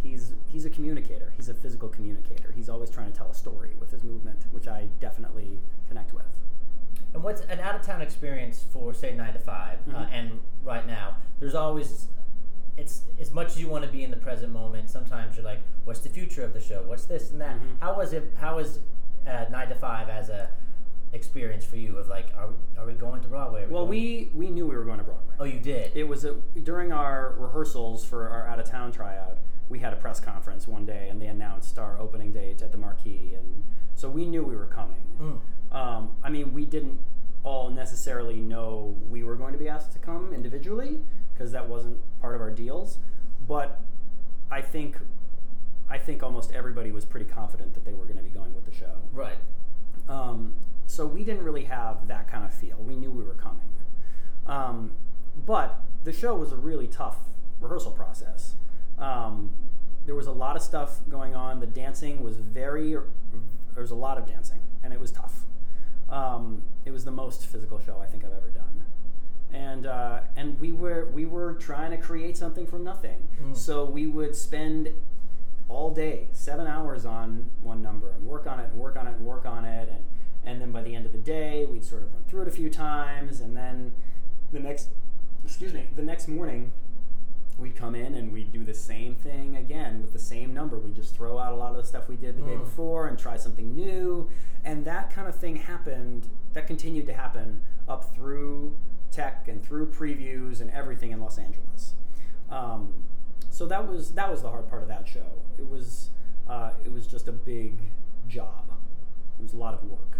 [0.03, 1.31] he's he's a communicator.
[1.37, 2.51] He's a physical communicator.
[2.55, 6.25] He's always trying to tell a story with his movement, which I definitely connect with.
[7.13, 10.09] And what's an out of town experience for say nine to 5 uh, Mhm.
[10.11, 11.17] and right now?
[11.39, 12.07] There's always
[12.77, 14.87] it's as much as you want to be in the present moment.
[14.89, 16.83] Sometimes you're like, what's the future of the show?
[16.85, 17.55] What's this and that?
[17.55, 17.79] Mhm.
[17.79, 18.33] How was it?
[18.37, 18.79] How was
[19.25, 20.49] uh, nine to five as a
[21.13, 21.97] experience for you?
[21.97, 23.65] Of like, are we, are we going to Broadway?
[23.67, 25.35] Well, going- we we knew we were going to Broadway.
[25.39, 25.91] oh you did.
[25.95, 29.37] It was a, during our rehearsals for our out of town tryout.
[29.69, 32.77] We had a press conference one day, and they announced our opening date at the
[32.77, 33.63] Marquis, and
[33.95, 35.03] so we knew we were coming.
[35.19, 35.75] Mm.
[35.75, 36.99] Um, I mean, we didn't
[37.43, 40.99] all necessarily know we were going to be asked to come individually
[41.33, 42.97] because that wasn't part of our deals.
[43.47, 43.79] But
[44.49, 44.97] I think,
[45.89, 48.65] I think almost everybody was pretty confident that they were going to be going with
[48.65, 49.01] the show.
[49.11, 49.37] Right.
[50.07, 50.53] Um,
[50.87, 52.77] so we didn't really have that kind of feel.
[52.79, 53.69] We knew we were coming.
[54.47, 54.93] Um,
[55.45, 57.17] but the show was a really tough
[57.59, 58.55] rehearsal process.
[58.97, 59.51] Um,
[60.05, 61.59] there was a lot of stuff going on.
[61.59, 65.41] The dancing was very, there was a lot of dancing, and it was tough.
[66.09, 68.85] Um, it was the most physical show I think I've ever done.
[69.51, 73.27] And, uh, and we were we were trying to create something from nothing.
[73.41, 73.55] Mm.
[73.55, 74.93] So we would spend
[75.69, 79.15] all day, seven hours on one number, and work on it, and work on it,
[79.15, 80.03] and work on it, and
[80.47, 82.51] and then by the end of the day, we'd sort of run through it a
[82.51, 83.93] few times, and then
[84.51, 84.89] the next,
[85.43, 86.71] excuse me, the next morning,
[87.59, 90.77] we'd come in and we'd do the same thing again with the same number.
[90.77, 92.59] We'd just throw out a lot of the stuff we did the day Mm.
[92.59, 94.29] before and try something new,
[94.63, 96.27] and that kind of thing happened.
[96.53, 98.75] That continued to happen up through
[99.11, 101.93] tech and through previews and everything in Los Angeles.
[102.49, 103.03] Um,
[103.49, 105.41] so that was that was the hard part of that show.
[105.57, 106.09] It was
[106.47, 107.73] uh, it was just a big
[108.27, 108.65] job.
[109.39, 110.19] It was a lot of work.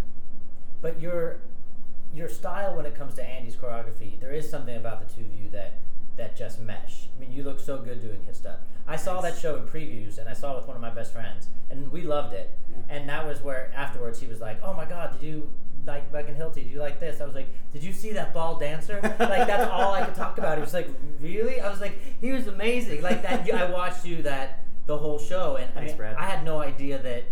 [0.80, 1.38] But your
[2.14, 5.34] your style when it comes to Andy's choreography, there is something about the two of
[5.34, 5.74] you that
[6.16, 7.08] that just mesh.
[7.16, 8.58] I mean, you look so good doing his stuff.
[8.86, 11.12] I saw that show in previews, and I saw it with one of my best
[11.12, 12.50] friends, and we loved it.
[12.68, 12.96] Yeah.
[12.96, 15.50] And that was where afterwards he was like, "Oh my God, did you
[15.86, 16.54] like Megan Hilty?
[16.54, 19.70] Did you like this?" I was like, "Did you see that ball dancer?" like that's
[19.70, 20.58] all I could talk about.
[20.58, 20.88] He was like,
[21.20, 23.48] "Really?" I was like, "He was amazing." Like that.
[23.52, 26.16] I watched you that the whole show, and I, mean.
[26.16, 27.24] I had no idea that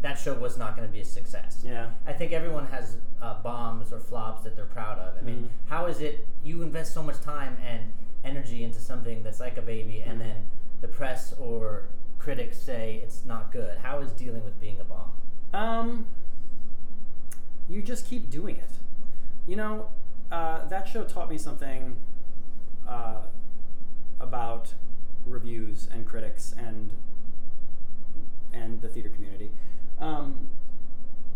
[0.00, 1.60] that show was not going to be a success.
[1.64, 1.90] Yeah.
[2.06, 5.16] I think everyone has uh, bombs or flops that they're proud of.
[5.18, 5.48] I mean, Mhm.
[5.70, 7.92] how is it you invest so much time and
[8.24, 10.24] energy into something that's like a baby, and Mhm.
[10.24, 10.36] then
[10.80, 13.78] the press or critics say it's not good?
[13.78, 15.10] How is dealing with being a bomb?
[15.52, 16.06] Um,
[17.68, 18.70] you just keep doing it.
[19.46, 19.88] You know,
[20.30, 21.96] uh, that show taught me something
[22.86, 23.22] uh,
[24.20, 24.74] about
[25.26, 26.92] reviews and critics and
[28.52, 29.50] and the theater community.
[30.00, 30.48] Um,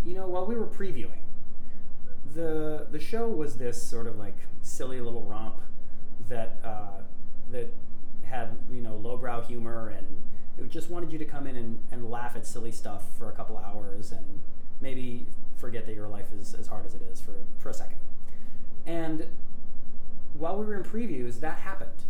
[0.05, 1.22] you know, while we were previewing,
[2.35, 5.61] the the show was this sort of like silly little romp
[6.29, 7.03] that uh,
[7.51, 7.72] that
[8.25, 10.07] had you know lowbrow humor and
[10.59, 13.33] it just wanted you to come in and, and laugh at silly stuff for a
[13.33, 14.40] couple hours and
[14.81, 17.98] maybe forget that your life is as hard as it is for for a second.
[18.87, 19.27] And
[20.35, 22.05] while we were in previews, that happened.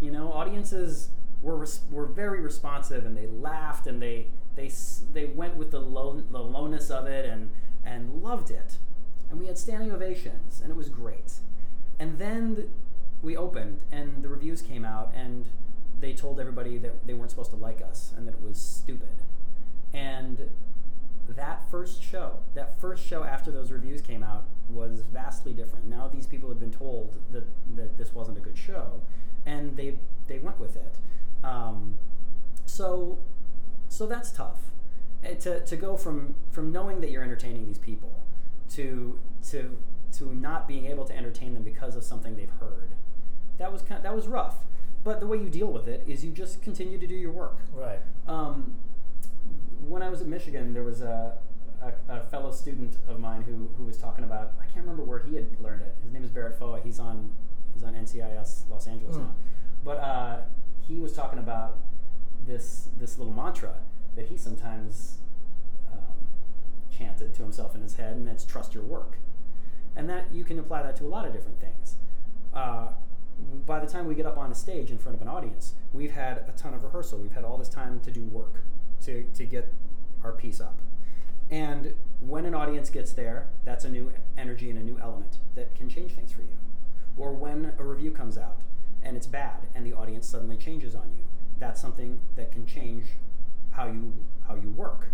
[0.00, 1.08] You know, audiences
[1.42, 4.70] were res- were very responsive and they laughed and they they
[5.12, 7.50] they went with the low the lowness of it and
[7.84, 8.78] and loved it.
[9.30, 11.34] And we had standing ovations and it was great.
[11.98, 12.68] And then th-
[13.22, 15.46] we opened and the reviews came out and
[15.98, 19.22] they told everybody that they weren't supposed to like us and that it was stupid.
[19.92, 20.50] And
[21.28, 25.86] that first show, that first show after those reviews came out, was vastly different.
[25.86, 27.44] Now these people had been told that,
[27.76, 29.00] that this wasn't a good show,
[29.44, 30.94] and they they went with it.
[31.44, 31.98] Um,
[32.64, 33.18] so
[33.88, 34.60] so that's tough.
[35.24, 38.12] Eh, to, to go from from knowing that you're entertaining these people
[38.70, 39.18] to
[39.50, 39.76] to
[40.18, 42.90] to not being able to entertain them because of something they've heard.
[43.58, 44.56] That was kind that was rough.
[45.04, 47.58] But the way you deal with it is you just continue to do your work.
[47.72, 48.00] Right.
[48.26, 48.74] Um,
[49.86, 51.38] when I was at Michigan, there was a,
[51.80, 55.20] a, a fellow student of mine who, who was talking about I can't remember where
[55.20, 55.94] he had learned it.
[56.02, 56.80] His name is Barrett Foa.
[56.82, 57.30] He's on
[57.72, 59.20] he's on NCIS Los Angeles Mm.
[59.20, 59.34] now,
[59.84, 60.38] but uh,
[60.88, 61.78] he was talking about
[62.46, 63.74] this this little mantra
[64.14, 65.18] that he sometimes
[65.92, 66.28] um,
[66.90, 69.18] chanted to himself in his head, and that's trust your work,
[69.94, 71.96] and that you can apply that to a lot of different things.
[72.54, 72.88] Uh,
[73.66, 76.12] by the time we get up on a stage in front of an audience, we've
[76.12, 77.18] had a ton of rehearsal.
[77.18, 78.62] We've had all this time to do work
[79.04, 79.72] to, to get
[80.24, 80.78] our piece up.
[81.50, 85.74] And when an audience gets there, that's a new energy and a new element that
[85.74, 86.56] can change things for you.
[87.16, 88.60] Or when a review comes out
[89.02, 91.24] and it's bad and the audience suddenly changes on you,
[91.58, 93.04] that's something that can change
[93.72, 94.12] how you
[94.46, 95.08] how you work.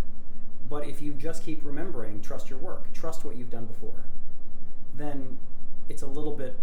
[0.69, 4.05] But if you just keep remembering, trust your work, trust what you've done before,
[4.95, 5.39] then
[5.89, 6.59] it's a little bit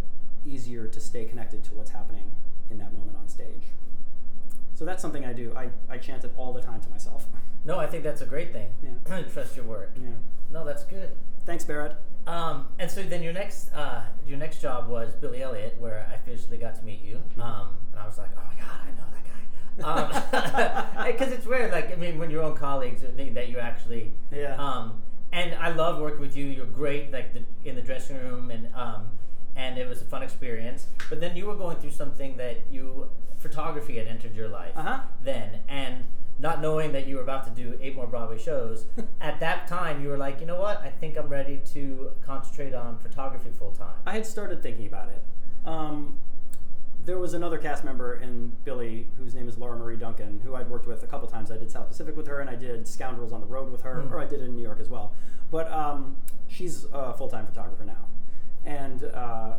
[0.45, 2.31] easier to stay connected to what's happening
[2.71, 3.73] in that moment on stage.
[4.73, 5.53] So that's something I do.
[5.55, 7.27] I, I chant it all the time to myself.
[7.65, 8.69] No, I think that's a great thing.
[8.81, 9.21] Yeah.
[9.33, 9.91] Trust your work.
[10.01, 10.11] yeah.
[10.49, 11.09] No, that's good.
[11.45, 11.97] Thanks, Barrett.
[12.25, 16.15] Um, and so then your next uh, your next job was Billy Elliot, where I
[16.15, 17.15] officially got to meet you.
[17.15, 17.41] Mm-hmm.
[17.41, 19.18] Um, and I was like, oh my god, I know that
[21.07, 24.13] Because it's weird, like I mean, when your own colleagues think that you actually.
[24.31, 24.55] Yeah.
[24.57, 26.45] Um, and I love working with you.
[26.47, 29.07] You're great, like the, in the dressing room, and um,
[29.55, 30.87] and it was a fun experience.
[31.09, 34.99] But then you were going through something that you photography had entered your life Uh-huh.
[35.23, 36.03] then, and
[36.39, 38.85] not knowing that you were about to do eight more Broadway shows,
[39.21, 40.81] at that time you were like, you know what?
[40.81, 43.95] I think I'm ready to concentrate on photography full time.
[44.05, 45.21] I had started thinking about it.
[45.65, 46.17] Um,
[47.09, 50.69] there was another cast member in Billy whose name is Laura Marie Duncan, who I'd
[50.69, 51.49] worked with a couple times.
[51.49, 53.95] I did South Pacific with her, and I did Scoundrels on the Road with her,
[53.95, 54.11] Mhm.
[54.11, 55.11] or I did it in New York as well.
[55.49, 56.17] But um,
[56.47, 58.05] she's a full time photographer now.
[58.63, 59.55] And uh,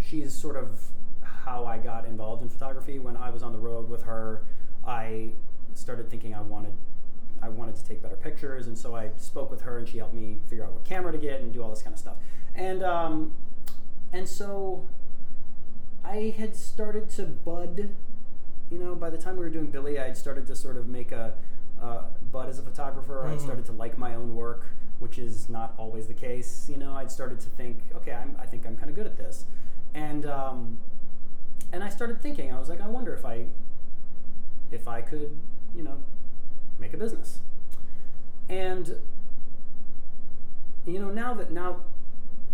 [0.00, 0.88] she's sort of
[1.22, 2.98] how I got involved in photography.
[2.98, 4.42] When I was on the road with her,
[4.84, 5.30] I
[5.74, 6.72] started thinking I wanted
[7.40, 10.12] I wanted to take better pictures, and so I spoke with her, and she helped
[10.12, 12.16] me figure out what camera to get and do all this kind of stuff.
[12.56, 13.30] And um,
[14.12, 14.88] and so
[16.08, 17.90] I had started to bud.
[18.70, 20.88] You know, by the time we were doing Billy, I had started to sort of
[20.88, 21.34] make a
[21.82, 23.26] uh, bud as a photographer.
[23.26, 23.42] I'd Mhm.
[23.42, 24.66] started to like my own work,
[24.98, 26.68] which is not always the case.
[26.68, 29.16] You know, I'd started to think, okay, I'm, I think I'm kind of good at
[29.16, 29.44] this,
[29.94, 30.78] and um,
[31.72, 33.46] and I started thinking, I was like, I wonder if I
[34.70, 35.36] if I could,
[35.74, 36.02] you know,
[36.78, 37.40] make a business.
[38.48, 39.00] And
[40.86, 41.76] you know, now that now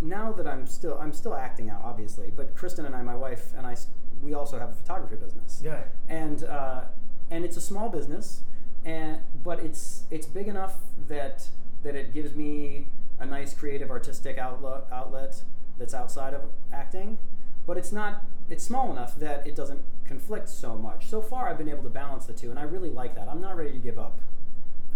[0.05, 3.53] now that I'm still I'm still acting out, obviously, but Kristen and I, my wife
[3.57, 3.77] and I,
[4.23, 5.83] we also have a photography business Yeah.
[6.09, 6.83] and uh,
[7.31, 8.43] and it's a small business,
[8.85, 10.75] and but it's it's big enough
[11.09, 11.49] that
[11.83, 12.87] that it gives me
[13.19, 15.43] a nice creative artistic outlet outlet
[15.79, 17.19] that's outside of acting,
[17.67, 21.07] but it's not it's small enough that it doesn't conflict so much.
[21.07, 23.27] So far, I've been able to balance the two, and I really like that.
[23.29, 24.21] I'm not ready to give up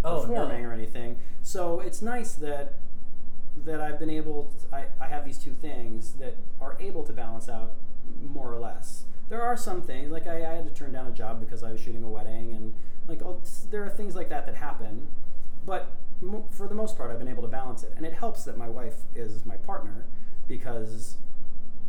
[0.05, 0.69] Oh, performing no.
[0.69, 1.17] or anything.
[1.43, 2.75] So it's nice that
[3.65, 4.53] that I've been able.
[4.71, 7.75] To, I I have these two things that are able to balance out
[8.29, 9.05] more or less.
[9.29, 11.73] There are some things like I, I had to turn down a job because I
[11.73, 12.73] was shooting a wedding, and
[13.09, 15.09] like all, there are things like that that happen.
[15.67, 15.91] But
[16.51, 18.69] for the most part, I've been able to balance it, and it helps that my
[18.69, 20.05] wife is my partner
[20.49, 21.17] because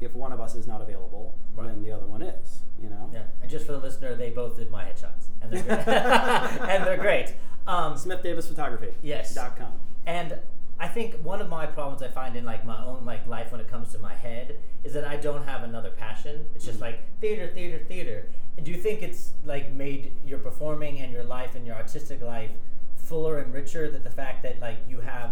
[0.02, 1.68] if one of us is not available, Right.
[1.68, 2.62] then the other one is.
[2.82, 3.10] You know.
[3.14, 5.88] Yeah, and just for the listener, they both did my headshots, and they're great.
[5.88, 7.34] and they're great.
[7.68, 8.94] Um, Smith Davis Photography.
[9.02, 9.34] Yes.
[9.36, 9.74] Dot com.
[10.06, 10.38] and
[10.80, 13.60] I think one of my problems I find in like my own like life when
[13.60, 16.46] it comes to my head is that I don't have another passion.
[16.56, 16.84] It's just Mhm.
[16.84, 18.30] like theater, theater, theater.
[18.64, 22.52] Do you think it's like made your performing and your life and your artistic life
[22.96, 25.32] fuller and richer that the fact that like you have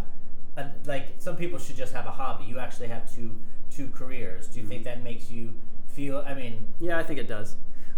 [0.58, 2.44] a, like some people should just have a hobby.
[2.46, 4.48] You actually have two two careers.
[4.48, 5.54] Do you think that makes you
[5.88, 7.56] feel I mean, Yeah, I think it does.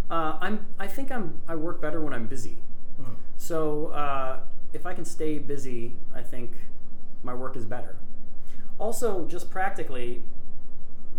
[0.09, 0.65] Uh, I'm.
[0.79, 1.39] I think I'm.
[1.47, 2.57] I work better when I'm busy.
[2.99, 4.39] mm, So uh,
[4.73, 6.51] if I can stay busy, I think
[7.23, 7.97] my work is better.
[8.77, 10.23] Also, just practically,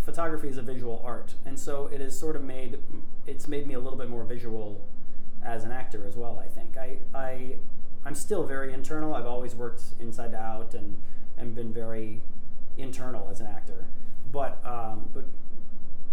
[0.01, 2.79] photography is a visual art, and so it has sort of made
[3.27, 4.81] it's made me a little bit more visual
[5.43, 6.39] as an actor as well.
[6.43, 7.55] I think I I
[8.05, 9.13] I'm still very internal.
[9.13, 10.97] I've always worked inside to out and
[11.37, 12.21] and been very
[12.77, 13.85] internal as an actor,
[14.31, 15.25] but um, but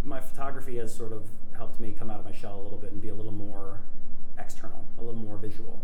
[0.04, 1.24] my photography has sort of
[1.56, 3.80] helped me come out of my shell a little bit and be a little more
[4.38, 5.80] external, a little more visual.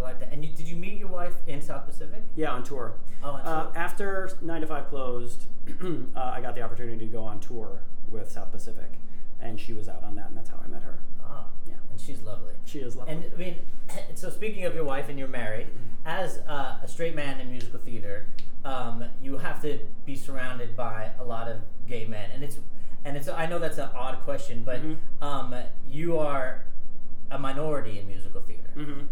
[0.00, 0.32] I like that.
[0.32, 2.22] And you, did you meet your wife in South Pacific?
[2.36, 2.94] Yeah, on tour.
[3.22, 5.46] Oh, on Uh, after Nine to Five closed,
[5.82, 8.92] uh, I got the opportunity to go on tour with South Pacific,
[9.40, 10.98] and she was out on that, and that's how I met her.
[11.22, 11.74] Ah, Yeah.
[11.90, 12.54] and she's lovely.
[12.64, 13.12] She is lovely.
[13.14, 13.56] And I mean,
[14.14, 15.66] so speaking of your wife and you're married,
[16.06, 18.26] as uh, a straight man in musical theater,
[18.64, 22.58] um, you have to be surrounded by a lot of gay men, and it's
[23.04, 23.28] and it's.
[23.28, 24.96] I know that's an odd question, but Mhm.
[25.22, 25.54] um,
[25.88, 26.64] you are
[27.30, 28.59] a minority in musical theater.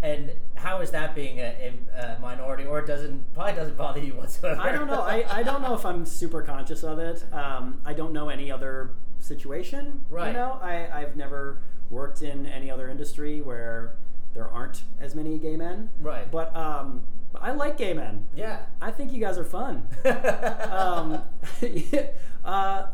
[0.09, 4.01] And how is that being a, a, a minority, or it doesn't probably doesn't bother
[4.01, 4.61] you whatsoever?
[4.61, 5.03] I don't know.
[5.03, 7.25] I, I don't know if I'm super conscious of it.
[7.33, 10.05] Um, I don't know any other situation.
[10.09, 10.29] Right.
[10.29, 13.97] You know, I, I've never worked in any other industry where
[14.35, 15.91] there aren't as many gay men.
[16.01, 16.31] Right.
[16.31, 18.27] But um, but I like gay men.
[18.35, 18.61] yeah.
[18.81, 19.87] I think you guys are fun.
[20.71, 21.23] um,
[22.45, 22.87] uh,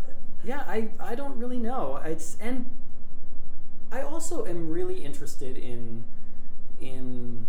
[0.42, 2.00] yeah, I, I don't really know.
[2.05, 2.68] It's and
[3.92, 6.05] I also am really interested in
[6.80, 7.46] in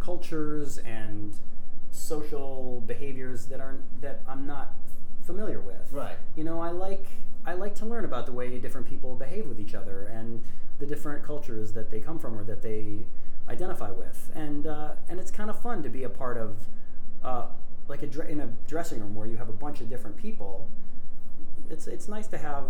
[0.00, 1.34] cultures and
[1.90, 4.74] social behaviors that aren't that I'm not
[5.24, 5.92] familiar with.
[5.92, 6.16] Right.
[6.36, 7.06] You know, I like
[7.44, 10.42] I like to learn about the way different people behave with each other and
[10.78, 13.04] the different cultures that they come from or that they
[13.48, 16.56] identify with, and uh, and it's kind of fun to be a part of
[17.22, 17.46] uh,
[17.88, 20.68] like a dre- in a dressing room where you have a bunch of different people.
[21.70, 22.64] It's it's nice to have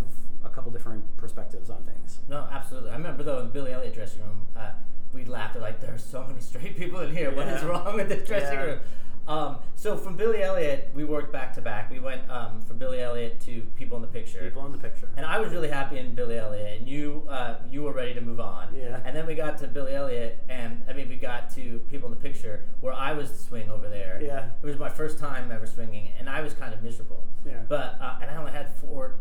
[0.44, 2.18] a couple different perspectives on things.
[2.28, 2.90] No, absolutely.
[2.90, 4.72] I remember though in the Billy Elliot dressing room, uh,
[5.12, 7.34] we laughed at like there's so many straight people in here.
[7.34, 8.64] What is wrong with this dressing Yeah.
[8.64, 8.80] room?
[9.28, 11.88] Um, so from Billy Elliot, we worked back to back.
[11.92, 14.40] We went um, from Billy Elliot to People in the Picture.
[14.40, 15.08] People in the picture.
[15.16, 18.20] And I was really happy in Billy Elliot, and you uh, you were ready to
[18.20, 18.74] move on.
[18.74, 18.98] Yeah.
[19.04, 22.14] And then we got to Billy Elliot, and I mean we got to People in
[22.16, 24.20] the Picture, where I was the swing over there.
[24.20, 24.46] Yeah.
[24.60, 27.22] It was my first time ever swinging, and I was kind of miserable.
[27.46, 27.60] Yeah.
[27.68, 29.14] But uh, and I only had four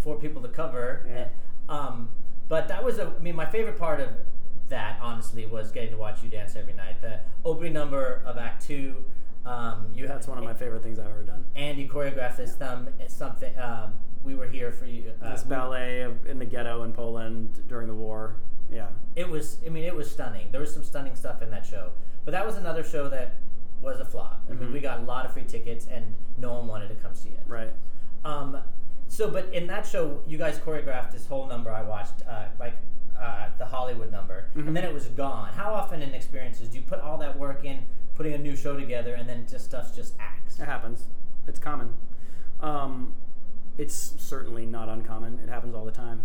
[0.00, 1.06] four people to cover.
[1.08, 1.28] Yeah.
[1.68, 2.08] Um,
[2.48, 3.14] but that was a.
[3.16, 4.08] I mean, my favorite part of
[4.68, 7.00] that honestly was getting to watch you dance every night.
[7.02, 9.04] The opening number of Act Two.
[9.46, 11.44] Um, you That's one of my favorite things I've ever done.
[11.54, 12.88] Andy choreographed this thumb.
[12.98, 13.52] It's something.
[13.58, 13.92] Um,
[14.24, 15.12] we were here for you.
[15.22, 18.36] Uh, this ballet of- in the ghetto in Poland during the war.
[18.70, 18.86] Yeah.
[19.16, 19.58] It was.
[19.64, 20.48] I mean, it was stunning.
[20.50, 21.90] There was some stunning stuff in that show.
[22.24, 23.34] But that was another show that
[23.82, 24.40] was a flop.
[24.48, 24.72] I mean, Mhm.
[24.72, 27.42] we got a lot of free tickets, and no one wanted to come see it.
[27.46, 27.70] Right.
[28.24, 28.62] Um,
[29.08, 32.72] so, but in that show, you guys choreographed this whole number I watched, uh, like
[33.24, 34.68] uh, the Hollywood number, Mhm.
[34.68, 35.52] and then it was gone.
[35.54, 37.78] How often in experiences do you put all that work in,
[38.14, 40.58] putting a new show together, and then just stuff just acts?
[40.60, 41.06] It happens.
[41.46, 41.94] It's common.
[42.60, 43.14] Um,
[43.78, 45.38] it's certainly not uncommon.
[45.42, 46.22] It happens all the time.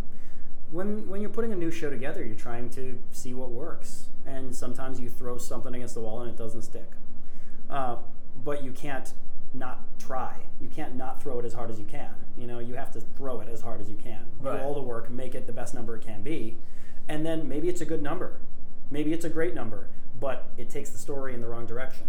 [0.71, 4.55] When when you're putting a new show together, you're trying to see what works, and
[4.55, 6.91] sometimes you throw something against the wall and it doesn't stick.
[7.69, 7.97] Uh,
[8.43, 9.13] but you can't
[9.53, 10.36] not try.
[10.61, 12.11] You can't not throw it as hard as you can.
[12.38, 14.26] You know, you have to throw it as hard as you can.
[14.39, 14.57] Right.
[14.59, 16.57] Do all the work, make it the best number it can be,
[17.10, 18.39] and then maybe it's a good number,
[18.89, 19.88] maybe it's a great number,
[20.20, 22.07] but it takes the story in the wrong direction.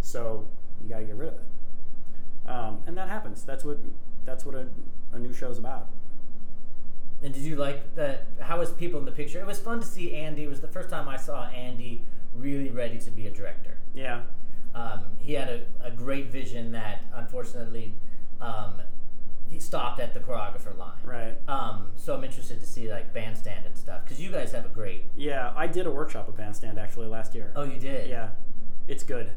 [0.00, 0.46] So
[0.82, 3.42] you got to get rid of it, um, and that happens.
[3.42, 3.78] That's what
[4.24, 4.68] that's what a,
[5.12, 5.88] a new show's about.
[7.22, 8.26] And did you like that?
[8.38, 9.40] How was people in the picture?
[9.40, 10.44] It was fun to see Andy.
[10.44, 12.02] It was the first time I saw Andy
[12.36, 13.78] really ready to be a director.
[13.94, 14.20] Yeah,
[14.74, 17.94] Um, he had a, a great vision that unfortunately
[18.40, 18.74] um,
[19.50, 20.98] he stopped at the choreographer line.
[21.04, 21.36] Right.
[21.48, 24.68] Um, so I'm interested to see like bandstand and stuff because you guys have a
[24.68, 25.04] great.
[25.16, 27.52] Yeah, I did a workshop with Bandstand actually last year.
[27.56, 28.08] Oh, you did.
[28.08, 28.30] Yeah,
[28.86, 29.30] it's good.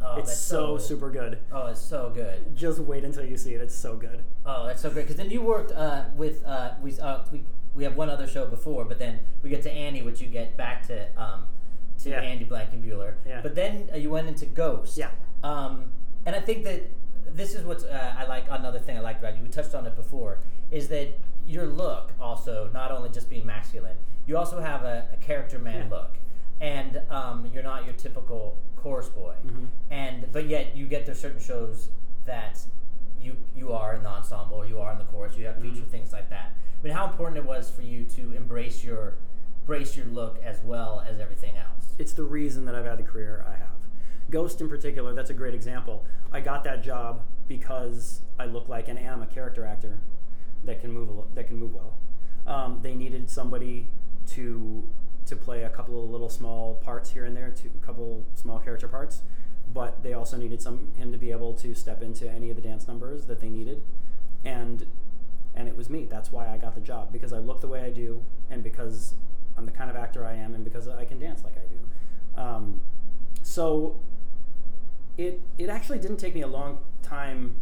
[0.00, 1.38] Oh, it's that's so super good.
[1.52, 2.56] Oh, it's so good.
[2.56, 3.60] Just wait until you see it.
[3.60, 4.22] It's so good.
[4.46, 5.02] Oh, that's so great.
[5.02, 7.42] Because then you worked uh, with uh, we, uh, we
[7.74, 10.56] we have one other show before, but then we get to Annie, which you get
[10.56, 11.44] back to um,
[12.02, 12.20] to Yeah.
[12.20, 13.14] Andy Blankenbuehler.
[13.26, 13.40] Yeah.
[13.42, 14.96] But then uh, you went into Ghost.
[14.96, 15.10] Yeah.
[15.42, 15.86] Um,
[16.24, 16.82] and I think that
[17.34, 18.44] this is what uh, I like.
[18.50, 20.38] Another thing I liked about you, we touched on it before,
[20.70, 21.08] is that
[21.46, 25.86] your look also not only just being masculine, you also have a, a character man
[25.90, 25.96] Yeah.
[25.96, 26.18] look,
[26.60, 29.34] and um, you're not your typical chorus boy.
[29.46, 29.66] Mhm.
[29.90, 31.88] And but yet you get there's certain shows
[32.26, 32.60] that
[33.20, 35.88] you you are in the ensemble, you are in the chorus, you have feature Mhm.
[35.88, 36.52] things like that.
[36.80, 39.14] I mean, how important it was for you to embrace your
[39.62, 41.94] embrace your look as well as everything else.
[41.98, 43.68] It's the reason that I've had the career I have.
[44.30, 46.04] Ghost in particular, that's a great example.
[46.32, 49.98] I got that job because I look like and am a character actor
[50.64, 51.98] that can move that can move well.
[52.46, 53.86] Um, they needed somebody
[54.32, 54.84] to
[55.26, 58.58] to play a couple of little small parts here and there, to a couple small
[58.58, 59.22] character parts,
[59.72, 62.62] but they also needed some him to be able to step into any of the
[62.62, 63.82] dance numbers that they needed,
[64.44, 64.86] and
[65.54, 66.06] and it was me.
[66.08, 69.14] That's why I got the job because I look the way I do, and because
[69.56, 72.40] I'm the kind of actor I am, and because I can dance like I do.
[72.40, 72.80] Um,
[73.42, 73.98] so
[75.18, 77.56] it it actually didn't take me a long time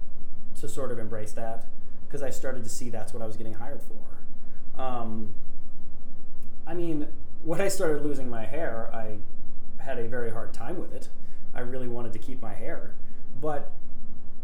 [0.61, 1.66] to sort of embrace that
[2.07, 4.80] because I started to see that's what I was getting hired for.
[4.80, 5.34] Um,
[6.66, 7.09] I mean,
[7.42, 9.18] when I started losing my hair, I
[9.78, 11.09] had a very hard time with it.
[11.54, 12.94] I really wanted to keep my hair,
[13.40, 13.72] but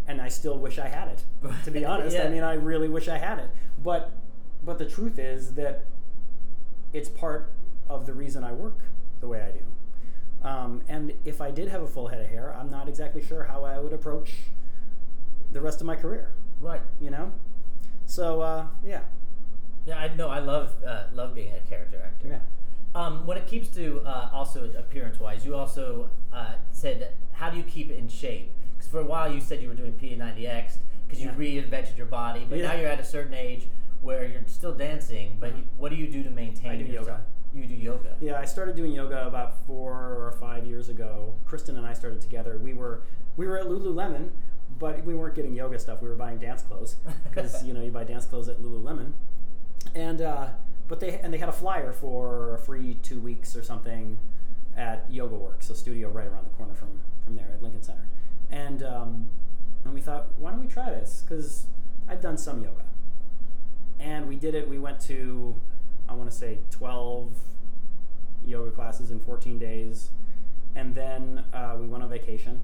[0.09, 1.25] and I still wish I had it.
[1.65, 2.25] To be honest, Yeah.
[2.25, 3.51] I mean, I really wish I had it.
[3.83, 4.11] But
[4.65, 5.85] but the truth is that
[6.93, 7.53] it's part
[7.89, 8.79] of the reason I work
[9.21, 9.65] the way I do.
[10.45, 13.45] Um, and if I did have a full head of hair, I'm not exactly sure
[13.45, 14.33] how I would approach
[15.53, 16.33] the rest of my career.
[16.61, 16.81] Right.
[17.01, 17.33] You know,
[18.07, 19.01] so uh, yeah,
[19.87, 20.29] Yeah, I know.
[20.29, 22.29] I love uh, love being a character actor.
[22.29, 22.39] yeah.
[22.95, 27.57] Um, when it keeps to uh, also appearance wise, you also uh, said, how do
[27.57, 28.51] you keep it in shape?
[28.77, 30.75] Because for a while you said you were doing P90X
[31.07, 31.33] because Yeah.
[31.37, 33.67] you reinvented your body, but now you're at a certain age
[34.03, 35.37] where you're still dancing.
[35.41, 36.71] But you, what do you do to maintain?
[36.73, 37.07] I do yourself?
[37.07, 37.21] yoga.
[37.55, 38.17] You do yoga.
[38.21, 41.35] Yeah, I started doing yoga about four or five years ago.
[41.45, 42.59] Kristen and I started together.
[42.59, 43.03] We were
[43.37, 44.31] we were at Lululemon,
[44.79, 46.01] but we weren't getting yoga stuff.
[46.01, 49.13] We were buying dance clothes because you know you buy dance clothes at Lululemon,
[49.95, 50.49] and uh,
[50.89, 54.19] but they and they had a flyer for a free two weeks or something
[54.75, 58.09] at Yoga Works, a studio right around the corner from from there at Lincoln Center,
[58.51, 59.29] and um,
[59.85, 61.23] and we thought, why don't we try this?
[61.27, 61.67] Because
[62.09, 62.85] I'd done some yoga,
[64.01, 64.69] and we did it.
[64.69, 65.57] We went to
[66.13, 67.33] I want to say 12
[68.45, 70.11] yoga classes in 14 days.
[70.75, 72.61] And then uh, we went on vacation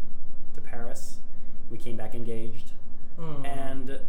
[0.55, 1.21] to Paris.
[1.71, 2.73] We came back engaged.
[3.19, 3.47] Mm.
[3.47, 4.01] And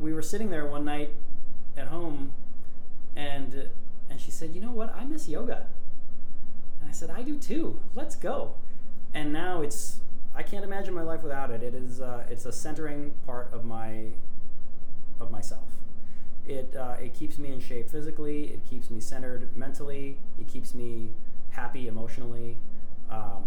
[0.00, 1.10] we were sitting there one night
[1.76, 2.32] at home,
[3.14, 3.68] and,
[4.08, 4.94] and she said, You know what?
[4.94, 5.66] I miss yoga.
[6.80, 7.80] And I said, I do too.
[7.94, 8.54] Let's go.
[9.12, 10.00] And now it's,
[10.34, 11.62] I can't imagine my life without it.
[11.62, 14.06] It is, uh, it's a centering part of my,
[15.20, 15.73] of myself.
[16.46, 18.44] It, uh, it keeps me in shape physically.
[18.52, 20.18] It keeps me centered mentally.
[20.38, 21.10] It keeps me
[21.50, 22.56] happy emotionally,
[23.10, 23.44] um,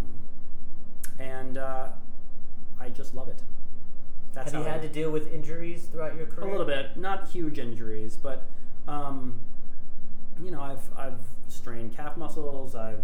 [1.19, 1.89] and uh,
[2.79, 3.41] I just love it.
[4.33, 6.47] That's Have you had I- to deal with injuries throughout your career?
[6.47, 8.45] a little bit, not huge injuries, but
[8.87, 9.39] um,
[10.43, 12.73] you know, I've I've strained calf muscles.
[12.75, 13.03] I've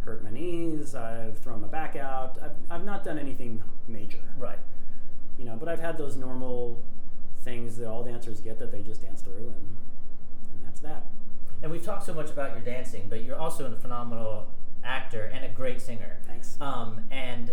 [0.00, 0.94] hurt my knees.
[0.94, 2.38] I've thrown my back out.
[2.42, 4.58] I've I've not done anything major, Right.
[5.38, 6.80] you know, but I've had those normal
[7.46, 9.76] things that all dancers get that they just dance through, and
[10.52, 11.06] and that's that.
[11.62, 14.48] And we've talked so much about your dancing, but you're also a phenomenal
[14.84, 16.18] actor and a great singer.
[16.26, 16.60] Thanks.
[16.60, 17.52] Um, and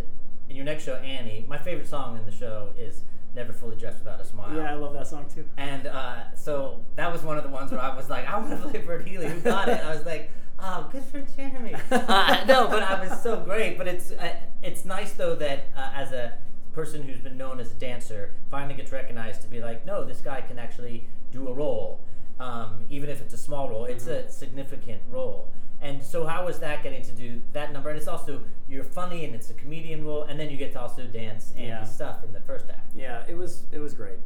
[0.50, 3.04] in your next show, Annie, my favorite song in the show is
[3.36, 5.46] "Never Fully Dressed Without a Smile." yeah, I love that song too.
[5.58, 8.50] And uh, so that was one of the ones where I was like, I want
[8.50, 9.30] to play Bert Healy.
[9.30, 9.80] Who got it?
[9.80, 11.76] I was like, oh, good for Jeremy.
[11.92, 13.78] Uh, no, but I was so great.
[13.78, 14.34] But it's uh,
[14.64, 16.34] it's nice though that uh, as a
[16.74, 20.22] person who's been known as a dancer finally gets recognized to be like, no, this
[20.22, 22.00] guy can actually do a role,
[22.40, 23.86] um, even if it's a small role.
[23.86, 25.50] It's a significant role.
[25.82, 27.90] And so, how was that getting to do that number?
[27.90, 30.80] And it's also you're funny, and it's a comedian role, and then you get to
[30.82, 31.84] also dance and Yeah.
[31.84, 32.92] stuff in the first act.
[32.96, 34.20] Yeah, it was it was great.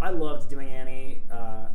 [0.00, 1.66] I loved doing Annie uh,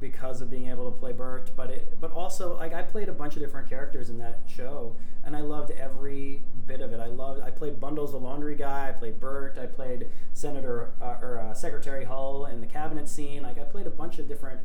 [0.00, 3.12] because of being able to play Bert, but it but also like I played a
[3.12, 4.94] bunch of different characters in that show,
[5.24, 7.00] and I loved every bit of it.
[7.00, 8.88] I loved I played Bundles the laundry guy.
[8.88, 9.58] I played Bert.
[9.60, 13.42] I played Senator uh, or uh, Secretary Hull in the cabinet scene.
[13.42, 14.60] Like I played a bunch of different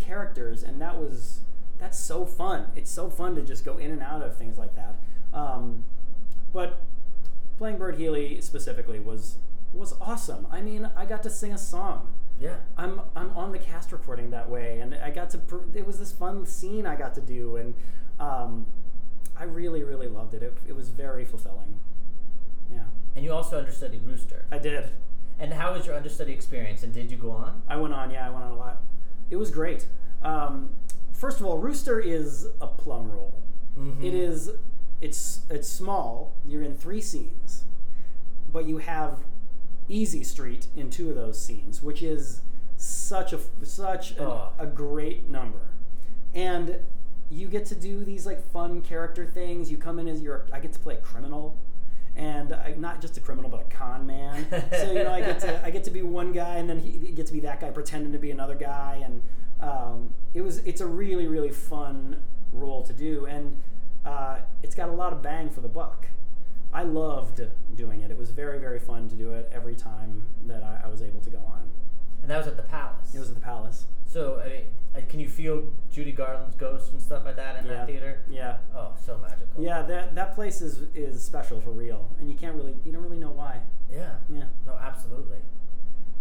[0.00, 1.40] characters, and that was
[1.78, 2.66] that's so fun.
[2.76, 4.96] It's so fun to just go in and out of things like that.
[5.32, 5.84] Um,
[6.52, 6.80] but
[7.58, 9.36] playing Bert Healy specifically was
[9.72, 10.46] was awesome.
[10.50, 12.12] I mean, I got to sing a song.
[12.40, 12.56] Yeah.
[12.76, 15.38] I'm I'm on the cast recording that way, and I got to.
[15.38, 17.74] pr- It was this fun scene I got to do, and
[18.18, 18.66] um,
[19.40, 20.42] I really really loved it.
[20.42, 21.78] It, it was very fulfilling.
[22.70, 22.84] Yeah,
[23.16, 24.44] And you also understudied Rooster.
[24.52, 24.90] I did.
[25.40, 26.82] And how was your understudy experience?
[26.84, 27.62] And did you go on?
[27.68, 28.10] I went on.
[28.10, 28.82] Yeah, I went on a lot.
[29.30, 29.86] It was great.
[30.22, 30.70] Um,
[31.12, 33.32] first of all, Rooster is a plum roll.
[33.78, 34.04] Mhm.
[34.04, 34.50] It is.
[35.00, 36.34] It's it's small.
[36.46, 37.64] You're in three scenes,
[38.52, 39.20] but you have
[39.88, 42.42] Easy Street in two of those scenes, which is
[42.76, 44.50] such a such an, Oh.
[44.58, 45.70] a great number,
[46.34, 46.76] and
[47.30, 49.70] you get to do these like fun character things.
[49.70, 51.56] You come in as your I get to play a criminal,
[52.16, 54.46] and I, not just a criminal but a con man.
[54.72, 56.90] so you know I get to I get to be one guy, and then he,
[56.90, 59.22] he gets to be that guy pretending to be another guy, and
[59.60, 62.16] um, it was it's a really really fun
[62.52, 63.56] role to do, and
[64.04, 66.06] uh, it's got a lot of bang for the buck.
[66.72, 67.40] I loved
[67.74, 68.10] doing it.
[68.10, 71.20] It was very, very fun to do it every time that I, I was able
[71.20, 71.69] to go on.
[72.22, 73.14] And that was at the Palace.
[73.14, 73.86] It was at the Palace.
[74.06, 74.48] So, I
[74.98, 77.72] mean, can you feel Judy Garland's ghost and stuff like that in Yeah.
[77.74, 78.20] that theater?
[78.28, 78.56] Yeah.
[78.74, 79.62] Oh, so magical.
[79.62, 83.02] Yeah, that that place is is special for real, and you can't really you don't
[83.02, 83.60] really know why.
[83.90, 84.14] Yeah.
[84.28, 84.44] Yeah.
[84.66, 85.38] No, absolutely.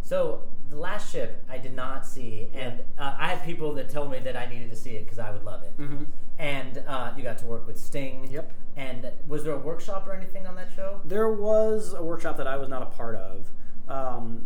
[0.02, 4.12] So the last ship I did not see, and uh, I had people that told
[4.12, 5.76] me that I needed to see it because I would love it.
[5.80, 6.04] Mm-hmm.
[6.38, 8.28] And uh, you got to work with Sting.
[8.32, 8.52] Yep.
[8.78, 11.02] And was there a workshop or anything on that show?
[11.04, 13.50] There was a workshop that I was not a part of,
[13.90, 14.46] um,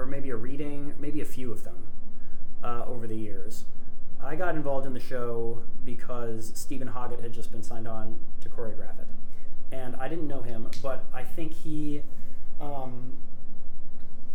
[0.00, 1.84] or maybe a reading, maybe a few of them
[2.64, 3.64] uh, over the years.
[4.22, 8.48] I got involved in the show because Steven Hoggett had just been signed on to
[8.48, 9.06] choreograph it.
[9.72, 12.02] And I didn't know him, but I think he
[12.60, 13.16] um,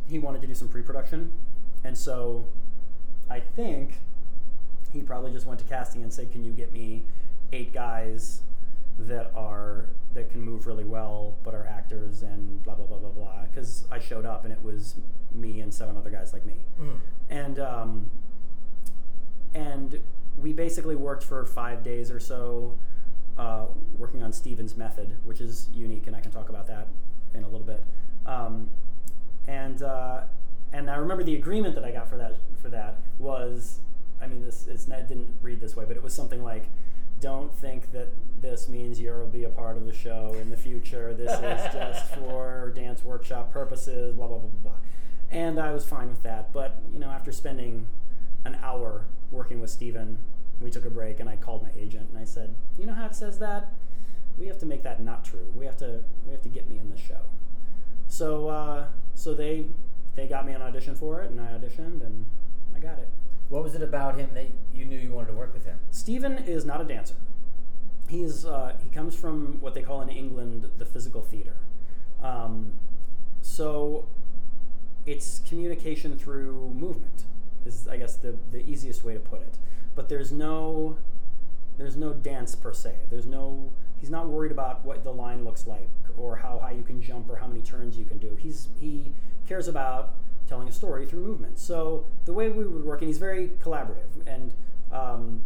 [0.07, 1.31] he wanted to do some pre-production,
[1.83, 2.45] and so
[3.29, 3.99] I think
[4.93, 7.03] he probably just went to casting and said, "Can you get me
[7.51, 8.41] eight guys
[8.97, 13.09] that are that can move really well but are actors and blah blah blah blah
[13.09, 14.95] blah?" Because I showed up and it was
[15.33, 16.97] me and seven other guys like me, Mm.
[17.29, 18.09] and um,
[19.53, 20.01] and
[20.41, 22.77] we basically worked for five days or so,
[23.37, 23.65] uh,
[23.97, 26.87] working on Steven's method, which is unique, and I can talk about that
[27.33, 27.83] in a little bit.
[28.25, 28.69] Um,
[29.47, 30.21] and uh,
[30.73, 33.79] and I remember the agreement that I got for that for that was,
[34.21, 36.65] I mean, this it's it didn't read this way, but it was something like,
[37.19, 38.09] "Don't think that
[38.41, 41.13] this means you'll be a part of the show in the future.
[41.13, 44.79] This is just for dance workshop purposes." Blah blah blah blah blah.
[45.31, 47.87] And I was fine with that, but you know, after spending
[48.45, 50.19] an hour working with Steven,
[50.61, 53.05] we took a break, and I called my agent and I said, "You know how
[53.05, 53.73] it says that?
[54.37, 55.51] We have to make that not true.
[55.55, 57.21] We have to we have to get me in the show."
[58.07, 59.65] So uh, so they
[60.15, 62.25] they got me an audition for it, and I auditioned, and
[62.75, 63.09] I got it.
[63.49, 65.77] What was it about him that you knew you wanted to work with him?
[65.91, 67.15] Steven is not a dancer.
[68.07, 71.55] He's uh, he comes from what they call in England the physical theater.
[72.21, 72.73] Um,
[73.41, 74.05] so
[75.05, 77.25] it's communication through movement
[77.65, 79.57] is I guess the the easiest way to put it.
[79.95, 80.97] But there's no
[81.77, 82.95] there's no dance per se.
[83.09, 86.83] There's no he's not worried about what the line looks like or how high you
[86.83, 88.37] can jump or how many turns you can do.
[88.39, 89.11] He's he
[89.47, 90.13] cares about
[90.47, 91.59] telling a story through movement.
[91.59, 94.53] So the way we would work, and he's very collaborative, and
[94.91, 95.43] um,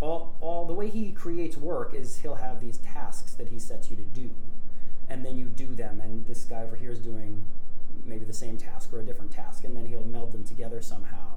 [0.00, 3.90] all all the way he creates work is he'll have these tasks that he sets
[3.90, 4.30] you to do,
[5.08, 6.00] and then you do them.
[6.00, 7.44] And this guy over here is doing
[8.04, 11.34] maybe the same task or a different task, and then he'll meld them together somehow,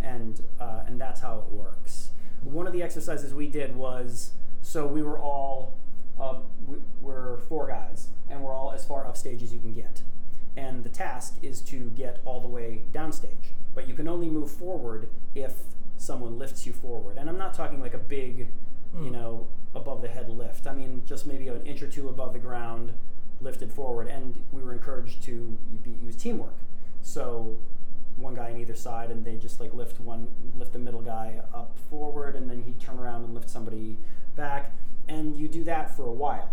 [0.00, 2.10] and uh, and that's how it works.
[2.42, 5.74] One of the exercises we did was so we were all
[6.20, 6.36] uh,
[6.66, 10.02] we, we're four guys, and we're all as far upstage as you can get,
[10.56, 14.50] and the task is to get all the way downstage, but you can only move
[14.50, 15.54] forward if
[15.96, 17.16] someone lifts you forward.
[17.16, 18.48] And I'm not talking like a big,
[18.94, 19.12] you Mm.
[19.12, 20.66] know, above the head lift.
[20.66, 22.92] I mean just maybe an inch or two above the ground,
[23.40, 26.54] lifted forward, and we were encouraged to be, use teamwork.
[27.00, 27.56] So
[28.16, 30.28] one guy on either side, and they just like lift one,
[30.58, 33.96] lift the middle guy up forward, and then he'd turn around and lift somebody
[34.36, 34.72] back,
[35.08, 36.50] and you do that for a while,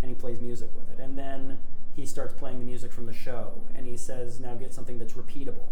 [0.00, 1.58] and he plays music with it, and then
[1.94, 5.14] he starts playing the music from the show, and he says, "Now get something that's
[5.14, 5.68] repeatable,"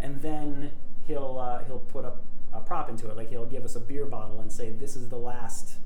[0.00, 0.72] and then
[1.06, 4.06] he'll uh, he'll put up a prop into it, like he'll give us a beer
[4.06, 5.78] bottle and say, "This is the last."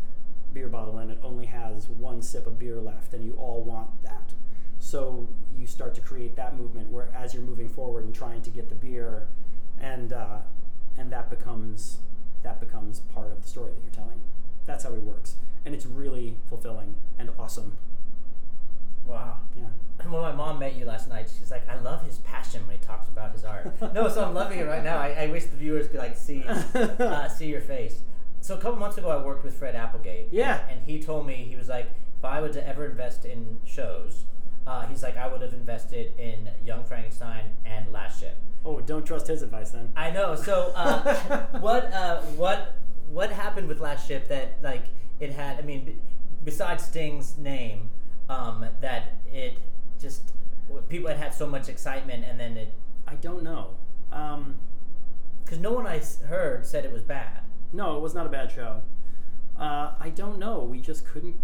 [0.53, 4.03] beer bottle and it only has one sip of beer left and you all want
[4.03, 4.33] that.
[4.79, 8.51] So you start to create that movement where as you're moving forward and trying to
[8.51, 9.29] get the beer
[9.81, 10.39] and uh,
[10.97, 11.99] and that becomes
[12.43, 14.21] that becomes part of the story that you're telling.
[14.67, 15.37] That's how it works.
[15.65, 17.77] And it's really fulfilling and awesome
[19.09, 19.39] Wow.
[19.57, 19.65] yeah
[20.01, 22.77] And when my mom met you last night, she's like, "I love his passion when
[22.77, 24.99] he talks about his art." no, so I'm loving it right now.
[24.99, 28.01] I, I wish the viewers could like see uh, see your face.
[28.41, 30.29] So a couple months ago, I worked with Fred Applegate.
[30.31, 30.61] Yeah.
[30.71, 31.87] And he told me he was like,
[32.19, 34.25] if I were to ever invest in shows,
[34.67, 38.37] uh, he's like, I would have invested in Young Frankenstein and Last Ship.
[38.65, 39.91] Oh, don't trust his advice then.
[39.97, 40.35] I know.
[40.35, 42.77] So, uh, what, uh, what,
[43.11, 44.85] what happened with Last Ship that like
[45.21, 45.59] it had?
[45.59, 45.97] I mean, b-
[46.45, 47.91] besides Sting's name,
[48.29, 49.55] um, that it
[50.01, 50.33] just
[50.89, 52.73] people had had so much excitement, and then it
[53.07, 53.71] I don't know.
[54.13, 54.57] Um,
[55.45, 57.41] because no one I heard said it was bad.
[57.73, 58.83] no, it was not a bad show.
[59.59, 60.61] Uh, I don't know.
[60.61, 61.37] We just couldn't.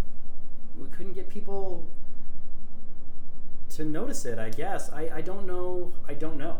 [0.78, 1.87] We couldn't get people
[3.70, 4.39] to notice it.
[4.39, 4.91] I guess.
[4.93, 5.93] I, I don't know.
[6.07, 6.59] I don't know.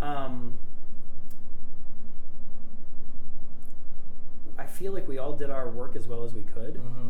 [0.00, 0.58] Um,
[4.58, 6.74] I feel like we all did our work as well as we could.
[6.74, 7.08] Mm-hmm.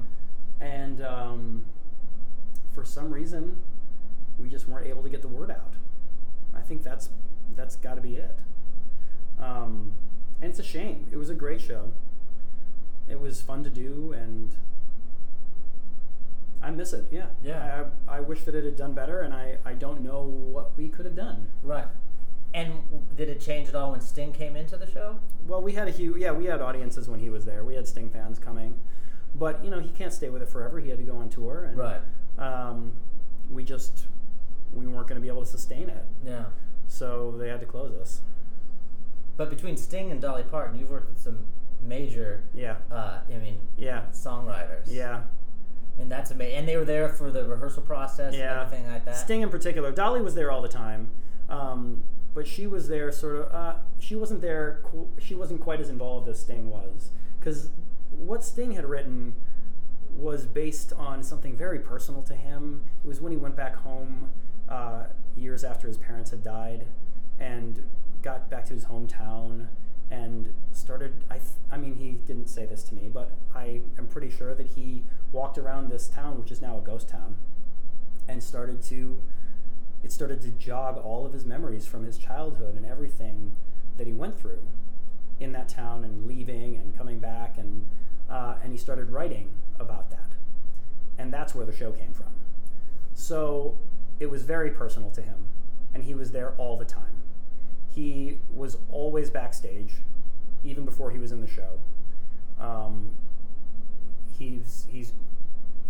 [0.60, 1.64] and um,
[2.76, 3.56] for some reason
[4.38, 5.72] we just weren't able to get the word out.
[6.54, 7.08] I think that's
[7.56, 8.36] that's got to be it.
[9.40, 9.92] Um,
[10.42, 11.06] and it's a shame.
[11.10, 11.92] It was a great show.
[13.08, 14.54] It was fun to do and
[16.62, 17.26] i miss it yeah.
[17.44, 17.84] Yeah.
[18.08, 20.88] i, I wish that it had done better and I, I don't know what we
[20.88, 21.48] could have done.
[21.62, 21.86] Right.
[22.52, 22.72] And
[23.16, 25.18] did it change at all when Sting came into the show?
[25.46, 27.64] well we had a huge yeah we had audiences when he was there.
[27.64, 28.74] We had sting fans coming.
[29.34, 30.80] But you know he can't stay with it forever.
[30.80, 32.00] He had to go on tour and Right.
[32.38, 32.92] Um,
[33.50, 34.04] we just
[34.74, 36.44] we weren't going to be able to sustain it Yeah.
[36.88, 38.20] so they had to close us
[39.36, 41.38] But between Sting and Dolly Parton, you've worked with some
[41.82, 44.86] major, yeah uh, I mean, yeah songwriters.
[44.88, 45.22] yeah
[46.00, 46.58] And that's amazing.
[46.58, 48.52] And they were there for the rehearsal process Yeah.
[48.52, 49.16] and everything like that.
[49.16, 51.10] sting in particular dolly was there all the time
[51.48, 52.02] um,
[52.34, 54.82] but she was there sort of uh, she wasn't there
[55.18, 57.70] she wasn't quite as involved as sting was because
[58.10, 59.34] what sting had written
[60.16, 62.82] was based on something very personal to him.
[63.04, 64.30] It was when he went back home
[64.68, 65.04] uh,
[65.36, 66.86] years after his parents had died
[67.38, 67.82] and
[68.22, 69.68] got back to his hometown
[70.10, 74.06] and started I, th- I mean he didn't say this to me but i am
[74.06, 75.02] pretty sure that he
[75.32, 77.36] walked around this town which is now a ghost town
[78.28, 79.20] and started to
[80.04, 83.52] it started to jog all of his memories from his childhood and everything
[83.96, 84.60] that he went through
[85.40, 87.84] in that town and leaving and coming back and
[88.30, 90.32] uh, and he started writing about that.
[91.18, 92.26] And that's where the show came from.
[93.14, 93.76] So
[94.20, 95.48] it was very personal to him
[95.94, 97.22] and he was there all the time.
[97.94, 99.94] He was always backstage
[100.62, 101.80] even before he was in the show.
[102.60, 103.10] Um,
[104.38, 105.12] he's he's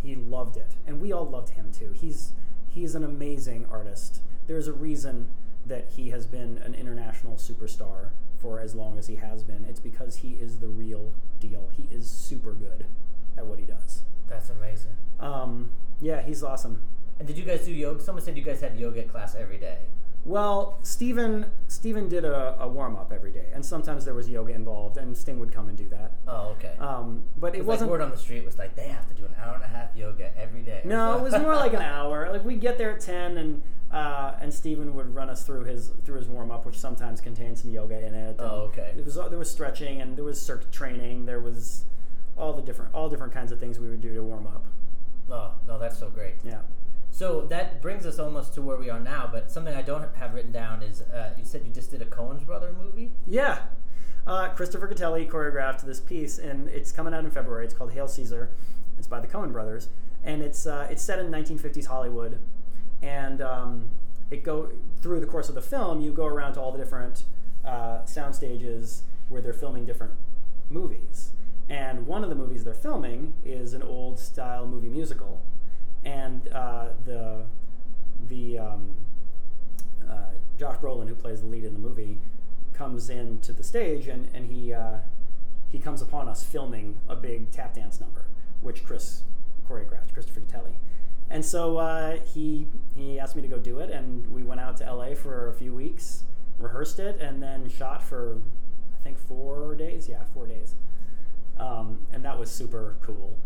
[0.00, 1.92] he loved it and we all loved him too.
[1.92, 2.32] He's
[2.68, 4.20] he's an amazing artist.
[4.46, 5.26] There's a reason
[5.66, 9.64] that he has been an international superstar for as long as he has been.
[9.68, 11.10] It's because he is the real
[11.40, 11.70] deal.
[11.76, 12.86] He is super good
[13.36, 14.92] at what he does That's amazing.
[15.20, 15.70] um,
[16.00, 16.82] yeah he's awesome
[17.18, 18.02] And did you guys do yoga?
[18.02, 19.78] Someone said you guys had yoga class every day.
[20.24, 24.96] well Steven Steven did a, a warm-up every day and sometimes there was yoga involved
[24.98, 26.74] and Sting would come and do that Oh, okay.
[26.78, 29.24] um, but it wasn't like word on the street was like they have to do
[29.24, 30.82] an hour and a half yoga every day.
[30.84, 32.30] No, it was more like an hour.
[32.32, 33.62] Like we'd get there at ten, and
[33.92, 37.56] uh, and Steven would run us through his through his warm up, which sometimes contained
[37.58, 38.36] some yoga in it.
[38.40, 38.92] Oh, okay.
[38.98, 41.26] It was there was stretching and there was circuit training.
[41.26, 41.84] There was
[42.36, 44.64] all the different all different kinds of things we would do to warm up.
[45.30, 46.34] Oh no, that's so great.
[46.44, 46.60] Yeah.
[47.10, 49.28] So that brings us almost to where we are now.
[49.30, 52.04] But something I don't have written down is uh, you said you just did a
[52.04, 53.12] Coen's brother movie.
[53.26, 53.60] Yeah.
[54.26, 57.64] Uh, Christopher Gattelli choreographed this piece, and it's coming out in February.
[57.64, 58.50] It's called Hail Caesar.
[58.98, 59.88] It's by the Coen brothers,
[60.24, 62.38] and it's uh, it's set in 1950s Hollywood,
[63.02, 63.88] and um,
[64.30, 64.70] it go
[65.00, 66.00] through the course of the film.
[66.00, 67.24] You go around to all the different
[67.64, 70.14] uh, sound stages where they're filming different
[70.70, 71.30] movies,
[71.68, 75.42] and one of the movies they're filming is an old style movie musical,
[76.04, 77.44] and uh, the
[78.28, 78.96] the um,
[80.08, 82.18] uh, Josh Brolin, who plays the lead in the movie,
[82.72, 84.98] comes into the stage and, and he uh,
[85.68, 88.26] he comes upon us filming a big tap dance number,
[88.60, 89.22] which Chris
[89.68, 90.74] choreographed, Christopher Gattelli.
[91.28, 94.76] And so uh, he he asked me to go do it, and we went out
[94.78, 96.22] to LA for a few weeks,
[96.58, 98.40] rehearsed it, and then shot for
[98.94, 100.08] I think four days.
[100.08, 100.74] Yeah, four days.
[101.58, 103.36] Um, and that was super cool.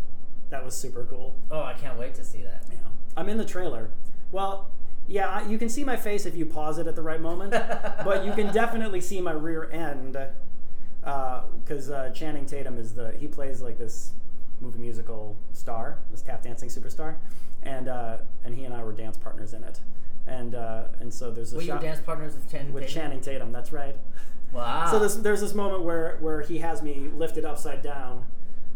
[0.49, 1.35] That was super cool.
[1.49, 2.65] Oh, I can't wait to see that.
[2.71, 2.77] Yeah.
[3.15, 3.89] I'm in the trailer.
[4.31, 4.69] Well,
[5.07, 7.51] yeah, I- you can see my face if you pause it at the right moment,
[8.03, 10.17] but you can definitely see my rear end
[11.01, 14.11] because uh, Channing Tatum is the he plays like this
[14.59, 17.15] movie musical star, this tap dancing superstar,
[17.63, 19.79] and uh, and he and I were dance partners in it,
[20.27, 23.01] and uh, and so there's a Were you dance partners with Channing with Tatum?
[23.01, 23.51] Channing Tatum.
[23.51, 23.95] That's right.
[24.53, 24.89] Wow.
[24.91, 28.25] So this, there's this moment where, where he has me lifted upside down,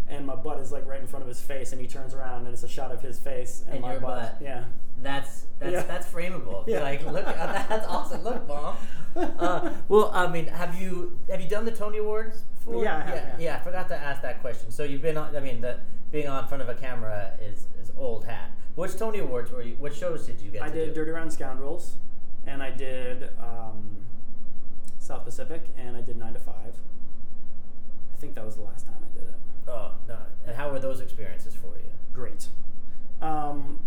[0.08, 2.46] and my butt is like right in front of his face, and he turns around,
[2.46, 4.38] and it's a shot of his face and, And my your butt.
[4.42, 4.66] Yeah.
[5.02, 5.84] That's that's Yeah.
[5.84, 6.64] that's frameable.
[6.68, 6.82] Yeah.
[6.82, 7.34] Like, look, uh,
[7.68, 8.24] that's awesome.
[8.24, 8.76] Look, mom.
[9.16, 12.84] Uh, well, I mean, have you have you done the Tony Awards before?
[12.84, 13.56] Yeah, I have, yeah, yeah.
[13.58, 14.72] I forgot to ask that question.
[14.72, 15.36] So you've been on.
[15.36, 15.80] I mean, the
[16.12, 18.52] being on front of a camera is is old hat.
[18.76, 19.76] Which Tony Awards were you?
[19.80, 20.62] What shows did you get?
[20.62, 20.94] I did do?
[20.96, 21.96] Dirty Rotten Scoundrels,
[22.46, 23.98] and I did um,
[25.06, 26.76] South Pacific, and I did Nine to Five.
[28.12, 29.36] I think that was the last time I did it.
[29.68, 30.18] Oh no!
[30.48, 31.92] And how were those experiences for you?
[32.12, 32.48] Great.
[33.22, 33.80] Um,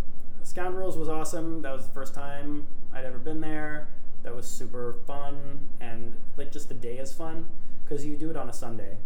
[0.44, 1.62] Scoundrels was awesome.
[1.62, 3.88] That was the first time I'd ever been there.
[4.22, 7.46] That was super fun, and like just the day is fun
[7.82, 8.96] because you do it on a Sunday,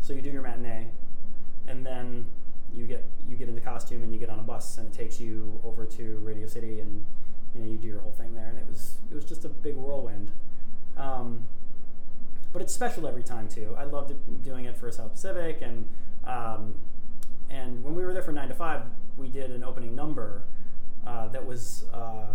[0.00, 0.88] so you do your matinee,
[1.68, 2.26] and then
[2.74, 4.92] you get you get in the costume and you get on a bus and it
[4.92, 7.04] takes you over to Radio City and
[7.54, 9.48] you know you do your whole thing there and it was it was just a
[9.48, 10.30] big whirlwind.
[10.96, 11.46] Um,
[12.52, 13.74] but it's special every time too.
[13.76, 15.86] I loved doing it for South Pacific and
[16.24, 16.74] um,
[17.50, 18.82] and when we were there for nine to five,
[19.18, 20.42] we did an opening number
[21.06, 22.28] uh, that was uh,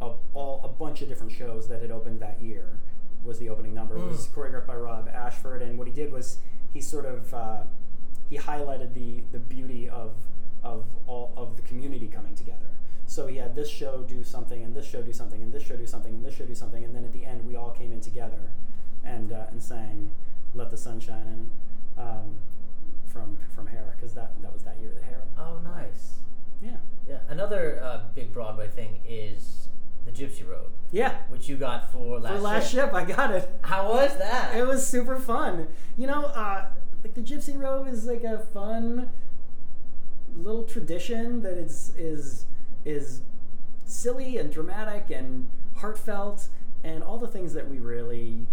[0.00, 2.78] a, all a bunch of different shows that had opened that year.
[3.24, 3.96] Was the opening number?
[3.96, 4.34] It was Mm.
[4.34, 6.38] choreographed by Rob Ashford, and what he did was
[6.74, 7.62] he sort of uh,
[8.30, 10.14] he highlighted the the beauty of
[10.64, 12.66] of all of the community coming together.
[13.12, 15.76] So he had this show do something, and this show do something, and this show
[15.76, 17.92] do something, and this show do something, and then at the end we all came
[17.92, 18.40] in together
[19.04, 20.12] and uh, and sang
[20.54, 21.50] "Let the Sun Shine In"
[22.02, 22.36] um,
[23.06, 25.20] from from Hair because that that was that year that Hair.
[25.36, 26.14] Oh, nice.
[26.62, 26.78] Yeah.
[27.06, 27.18] Yeah.
[27.28, 29.68] Another uh, big Broadway thing is
[30.06, 31.18] the Gypsy Robe, Yeah.
[31.28, 32.36] which you got for last.
[32.36, 32.84] For last Ship.
[32.86, 33.46] ship, I got it.
[33.60, 34.56] How was that?
[34.56, 35.66] It was super fun.
[35.98, 36.64] You know, uh,
[37.04, 39.10] like the Gypsy Robe is like a fun
[40.34, 42.46] little tradition that is is
[42.84, 43.22] is
[43.84, 46.48] silly and dramatic and heartfelt
[46.84, 48.46] and all the things that we really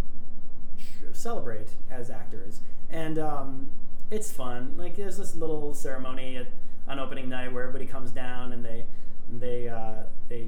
[1.13, 2.61] celebrate as actors.
[2.89, 3.69] And um,
[4.11, 4.75] it's fun.
[4.77, 6.47] Like there's this little ceremony at,
[6.87, 8.85] on opening night where everybody comes down and they
[9.31, 10.47] they uh, they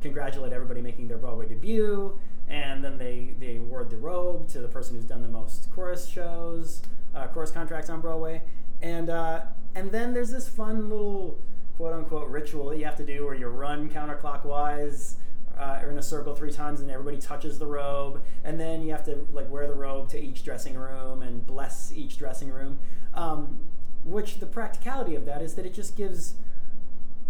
[0.00, 2.18] congratulate everybody making their Broadway debut,
[2.48, 6.08] and then they, they award the robe to the person who's done the most chorus
[6.08, 6.82] shows,
[7.14, 8.42] uh, chorus contracts on Broadway,
[8.82, 9.40] and uh,
[9.74, 11.38] and then there's this fun little
[11.80, 15.14] quote unquote ritual that you have to do where you run counterclockwise.
[15.58, 18.90] Uh, or in a circle three times, and everybody touches the robe, and then you
[18.90, 22.78] have to like wear the robe to each dressing room and bless each dressing room.
[23.12, 23.58] Um,
[24.02, 26.34] which the practicality of that is that it just gives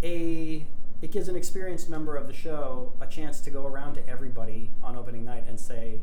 [0.04, 0.64] a
[1.02, 4.70] it gives an experienced member of the show a chance to go around to everybody
[4.80, 6.00] on opening night and say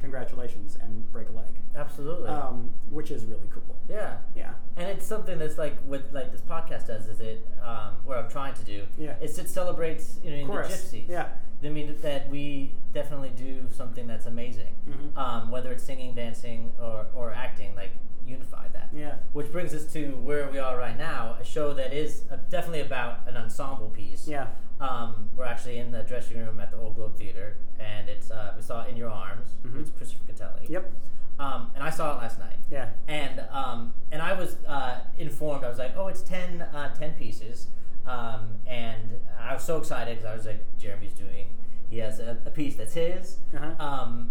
[0.00, 2.28] congratulations and break a leg Absolutely.
[2.30, 4.18] um, which is really cool yeah.
[4.36, 8.18] yeah And it's something that's like what like this podcast does is it um, what
[8.18, 9.14] I'm trying to do Yeah.
[9.20, 11.08] is it celebrates you know the gypsies.
[11.08, 11.28] Yeah.
[11.64, 14.74] I mean that we definitely do something that's amazing.
[14.88, 15.16] Mhm.
[15.18, 17.90] Um, whether it's singing, dancing, or, or acting, like
[18.24, 18.90] unify that.
[18.92, 19.14] Yeah.
[19.32, 22.20] Which brings us to where we are right now, a show that is
[22.50, 24.28] definitely about an ensemble piece.
[24.28, 24.48] yeah
[24.80, 28.52] Um, we're actually in the dressing room at the Old Globe Theater, and it's uh,
[28.56, 29.74] we saw In Your Arms Mhm.
[29.76, 30.68] with Christopher Gattelli.
[30.68, 30.90] yep
[31.38, 35.64] Um, and I saw it last night yeah and um, and I was uh, informed.
[35.64, 37.68] I was like, oh, it's 10, uh, 10 pieces,
[38.06, 41.46] um, and I was so excited because I was like, Jeremy's doing.
[41.90, 43.74] He has a, a piece that's his, Uh-huh.
[43.84, 44.30] um,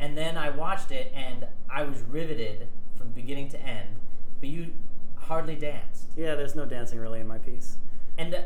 [0.00, 3.88] and then I watched it, and I was riveted from beginning to end.
[4.40, 4.72] But you
[5.16, 7.78] hardly danced, yeah there's no dancing really in my piece
[8.18, 8.40] and uh,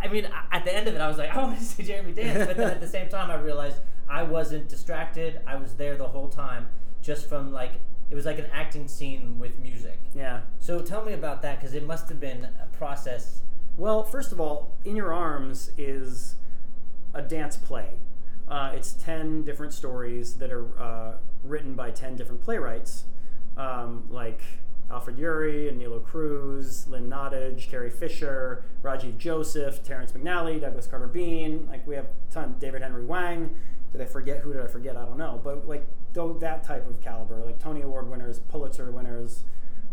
[0.00, 2.12] I mean, at the end of it, I was like, I want to see Jeremy
[2.12, 2.46] dance.
[2.46, 3.76] But then at the same time, I realized
[4.08, 5.40] I wasn't distracted.
[5.46, 6.68] I was there the whole time,
[7.02, 7.72] just from like
[8.10, 9.98] it was like an acting scene with music.
[10.14, 13.42] yeah So tell me about that because it must have been a process.
[13.76, 16.34] Well, first of all, In Your Arms is
[17.14, 17.90] a dance play.
[18.48, 21.12] Uh, it's 10 different stories that are uh,
[21.44, 23.04] written by 10 different playwrights,
[23.56, 24.42] um, like
[24.90, 31.66] Alfred Uhry, Anilo Cruz, Lynn Nottage, Carrie Fisher, Rajiv Joseph, Terrence McNally, Douglas Carter Beane.
[31.68, 32.56] Like, we have a ton.
[32.58, 33.54] David Henry Hwang.
[33.92, 34.40] Did I forget?
[34.40, 34.96] Who did I forget?
[34.96, 35.40] I don't know.
[35.42, 39.44] But, like, though that type of caliber, like Tony Award winners, Pulitzer winners,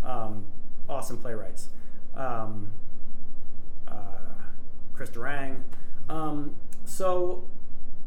[0.03, 0.45] um,
[0.89, 1.69] awesome playwrights.
[2.15, 2.69] Um,
[3.87, 3.93] uh,
[4.93, 5.61] Chris Durang.
[6.09, 7.45] Um, so,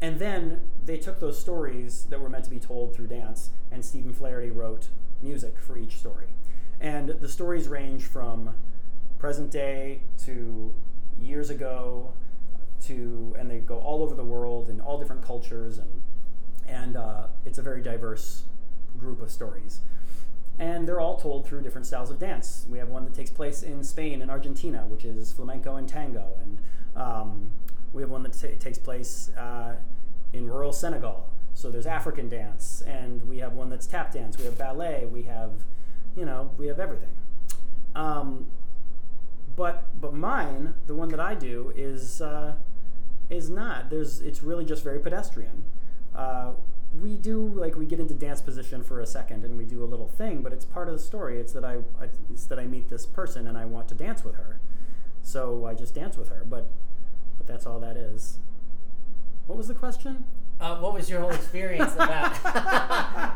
[0.01, 3.85] and then they took those stories that were meant to be told through dance, and
[3.85, 4.87] Stephen Flaherty wrote
[5.21, 6.27] music for each story.
[6.81, 8.55] And the stories range from
[9.17, 10.73] present day to
[11.21, 12.11] years ago
[12.85, 16.01] to, and they go all over the world in all different cultures, and
[16.67, 18.43] and uh, it's a very diverse
[18.97, 19.81] group of stories
[20.59, 22.65] and they're all told through different styles of dance.
[22.69, 26.33] We have one that takes place in Spain and Argentina, which is flamenco and tango,
[26.39, 26.59] and
[26.95, 27.51] um,
[27.93, 29.75] we have one that ta- takes place uh,
[30.33, 31.27] in rural Senegal.
[31.53, 34.37] So there's African dance, and we have one that's tap dance.
[34.37, 35.07] We have ballet.
[35.11, 35.51] We have,
[36.15, 37.09] you know, we have everything.
[37.95, 38.47] Um,
[39.55, 42.53] but but mine, the one that I do, is uh,
[43.29, 43.89] is not.
[43.89, 45.63] There's it's really just very pedestrian.
[46.15, 46.51] Uh,
[46.99, 49.85] we do like we get into dance position for a second and we do a
[49.85, 51.39] little thing, but it's part of the story.
[51.39, 54.23] It's that I, I it's that I meet this person and I want to dance
[54.23, 54.59] with her,
[55.23, 56.45] so I just dance with her.
[56.47, 56.67] But
[57.37, 58.37] but that's all that is.
[59.47, 60.25] What was the question?
[60.61, 62.37] Uh, what was your whole experience about?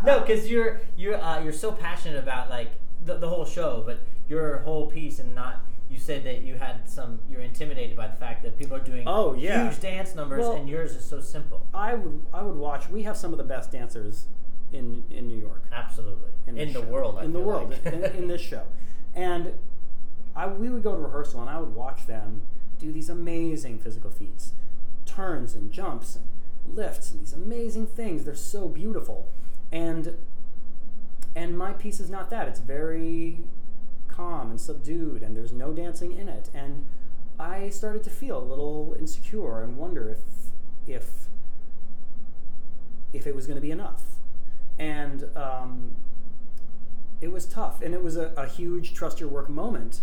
[0.06, 2.72] no, because you're you're uh, you're so passionate about like
[3.04, 4.00] the, the whole show, but
[4.30, 5.62] your whole piece and not.
[5.88, 7.20] You said that you had some.
[7.30, 9.70] You're intimidated by the fact that people are doing Oh, yeah.
[9.70, 11.66] huge dance numbers, Well- and yours is so simple.
[11.74, 12.90] I would I would watch.
[12.90, 14.26] We have some of the best dancers
[14.74, 15.64] in in New York.
[15.72, 16.86] Absolutely, in, this the show.
[16.86, 17.18] world.
[17.20, 17.94] I in the world, like.
[17.94, 18.64] in, in this show,
[19.14, 19.54] and
[20.36, 22.42] I we would go to rehearsal and I would watch them
[22.80, 24.54] do these amazing physical feats,
[25.06, 26.26] turns and jumps and
[26.74, 28.26] lifts and these amazing things.
[28.26, 29.28] They're so beautiful,
[29.72, 30.16] and
[31.36, 32.48] and my piece is not that.
[32.48, 33.40] It's very
[34.08, 36.50] calm and subdued, and there's no dancing in it.
[36.54, 36.86] And
[37.40, 40.20] I started to feel a little insecure and wonder if
[40.88, 41.28] if
[43.14, 44.04] if it was going to be enough.
[44.78, 45.96] And um,
[47.22, 50.02] it was tough, and it was a, a huge trust your work moment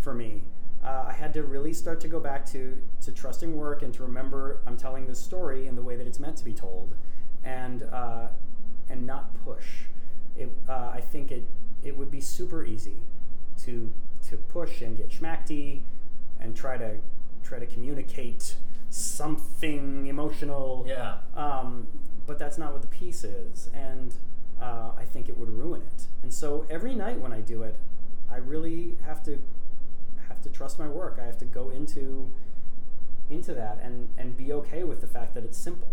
[0.00, 0.42] for me.
[0.90, 4.02] Uh, I had to really start to go back to to trusting work and to
[4.02, 6.96] remember I'm telling this story in the way that it's meant to be told,
[7.44, 8.28] and uh,
[8.88, 9.66] and not push.
[10.36, 11.44] It, uh, I think it
[11.84, 12.96] it would be super easy
[13.64, 13.92] to
[14.30, 15.82] to push and get schmackty
[16.40, 16.96] and try to
[17.44, 18.56] try to communicate
[18.88, 21.18] something emotional yeah.
[21.36, 21.86] um,
[22.26, 24.14] but that's not what the piece is, and
[24.60, 26.06] uh, I think it would ruin it.
[26.24, 27.76] And so every night when I do it,
[28.28, 29.38] I really have to
[30.40, 31.18] have to trust my work.
[31.20, 32.30] I have to go into
[33.28, 35.92] into that and and be okay with the fact that it's simple.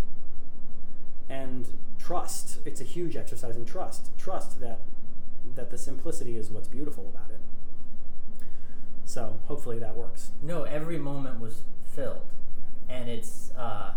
[1.29, 1.67] And
[1.99, 2.59] trust.
[2.65, 4.17] It's a huge exercise in trust.
[4.17, 4.79] Trust that
[5.55, 7.39] that the simplicity is what's beautiful about it.
[9.05, 10.31] So hopefully that works.
[10.41, 11.61] No, every moment was
[11.95, 12.33] filled,
[12.89, 13.93] and it's uh,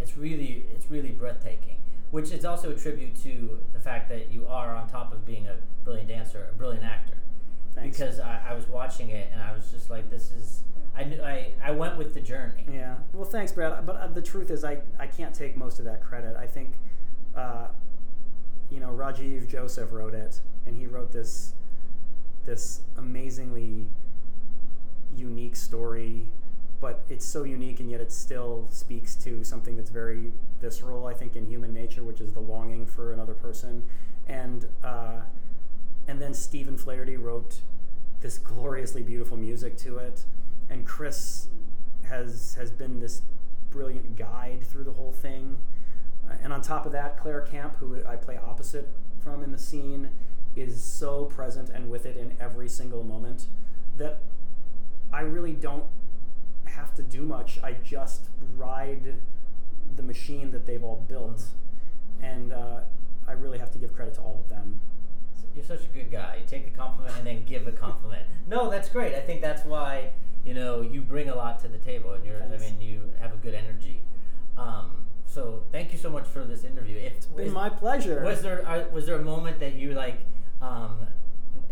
[0.00, 1.76] it's really it's really breathtaking.
[2.10, 5.46] Which is also a tribute to the fact that you are on top of being
[5.46, 7.14] a brilliant dancer, a brilliant actor.
[7.74, 7.98] Thanks.
[7.98, 10.62] Because I, I was watching it and I was just like, this is.
[10.94, 12.66] I knew I, I went with the journey.
[12.70, 12.96] Yeah.
[13.14, 13.86] Well, thanks, Brad.
[13.86, 16.36] But uh, the truth is, I, I can't take most of that credit.
[16.36, 16.74] I think,
[17.34, 17.68] uh,
[18.70, 21.54] you know, Rajiv Joseph wrote it, and he wrote this
[22.44, 23.86] this amazingly
[25.16, 26.26] unique story.
[26.78, 31.06] But it's so unique, and yet it still speaks to something that's very visceral.
[31.06, 33.82] I think in human nature, which is the longing for another person,
[34.28, 35.20] and uh,
[36.06, 37.60] and then Stephen Flaherty wrote
[38.20, 40.24] this gloriously beautiful music to it,
[40.70, 41.48] and Chris
[42.04, 43.22] has has been this
[43.70, 45.56] brilliant guide through the whole thing.
[46.28, 48.88] Uh, and on top of that, Claire Camp, who I play opposite
[49.22, 50.10] from in the scene,
[50.54, 53.46] is so present and with it in every single moment
[53.96, 54.20] that
[55.12, 55.84] I really don't
[56.64, 57.58] have to do much.
[57.62, 59.16] I just ride
[59.96, 61.44] the machine that they've all built,
[62.22, 62.80] and uh,
[63.26, 64.80] I really have to give credit to all of them.
[65.54, 66.38] You're such a good guy.
[66.40, 68.26] You take a compliment and then give a compliment.
[68.48, 69.14] no, that's great.
[69.14, 70.10] I think that's why
[70.44, 72.38] you know you bring a lot to the table, and you're.
[72.38, 72.62] Thanks.
[72.62, 74.00] I mean, you have a good energy.
[74.56, 74.90] Um,
[75.26, 76.98] so thank you so much for this interview.
[76.98, 78.22] If, It's been my pleasure.
[78.22, 80.20] Was there are, was there a moment that you like
[80.60, 81.06] um,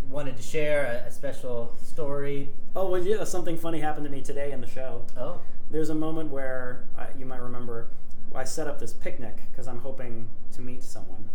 [0.08, 2.50] wanted to share a, a special story?
[2.74, 5.04] Oh, well, yeah, something funny happened to me today in the show.
[5.16, 7.88] Oh, There's a moment where uh, you might remember
[8.34, 11.28] I set up this picnic because I'm hoping to meet someone,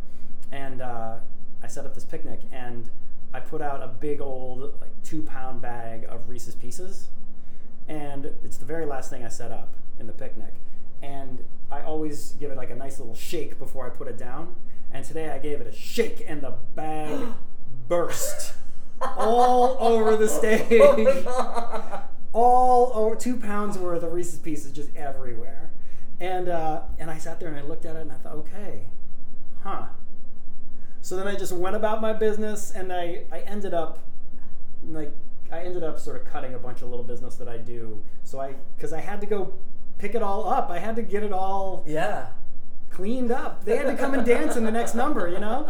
[0.51, 1.17] and uh,
[1.63, 2.89] I set up this picnic and
[3.33, 7.09] I put out a big old like two pound bag of Reese's Pieces,
[7.87, 10.53] and it's the very last thing I set up in the picnic,
[11.01, 14.55] and I always give it like a nice little shake before I put it down,
[14.91, 17.33] and today I gave it a shake and the bag
[17.87, 18.53] burst
[19.01, 22.01] all over the stage Oh my
[22.35, 25.71] all over two pounds worth of Reese's Pieces just everywhere.
[26.19, 28.87] And uh, and I sat there and I looked at it and I thought, okay,
[29.63, 29.85] huh.
[31.05, 33.99] So then I just went about my business and I, I ended up
[34.87, 35.11] like
[35.51, 38.03] I ended up sort of cutting a bunch of little business that I do.
[38.23, 39.53] So I because I had to go
[39.99, 40.71] pick it all up.
[40.71, 42.29] I had to get it all Yeah.
[42.89, 43.63] cleaned up.
[43.65, 45.67] They had to come and dance in the next number, you know?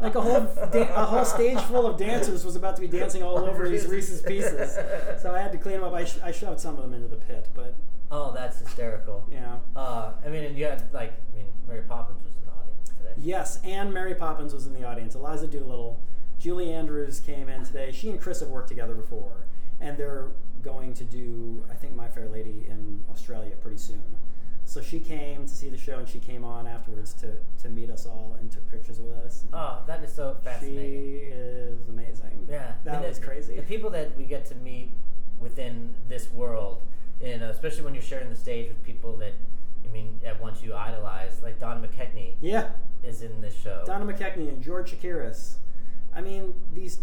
[0.00, 0.40] Like a whole
[0.72, 3.86] da- a whole stage full of dancers was about to be dancing all over these
[3.86, 4.78] Reese's Pieces.
[5.20, 5.92] So I had to clean them up.
[5.92, 7.74] I, sh- I shoved some of them into the pit, but
[8.10, 9.26] Oh, that's hysterical.
[9.30, 9.60] you know.
[9.76, 12.87] Uh, I mean, and you had like, I mean, Mary Poppins was in the audience
[12.98, 13.12] today.
[13.16, 15.14] Yes, and Mary Poppins was in the audience.
[15.14, 16.00] Eliza Doolittle,
[16.38, 17.90] Julie Andrews came in today.
[17.92, 19.46] She and Chris have worked together before,
[19.80, 20.28] and they're
[20.62, 24.02] going to do, I think, My Fair Lady in Australia pretty soon.
[24.64, 27.88] So she came to see the show, and she came on afterwards to, to meet
[27.90, 29.44] us all and took pictures with us.
[29.52, 30.76] Oh, that is so fascinating.
[30.76, 32.46] She is amazing.
[32.50, 33.56] Yeah, I that mean, was the, crazy.
[33.56, 34.90] The people that we get to meet
[35.40, 36.82] within this world,
[37.24, 39.32] and especially when you're sharing the stage with people that
[39.88, 42.70] I mean, at once you idolize, like Don McKechnie Yeah,
[43.02, 43.82] is in this show.
[43.86, 45.54] Donna McKechnie and George Chakiris.
[46.14, 47.00] I mean, these.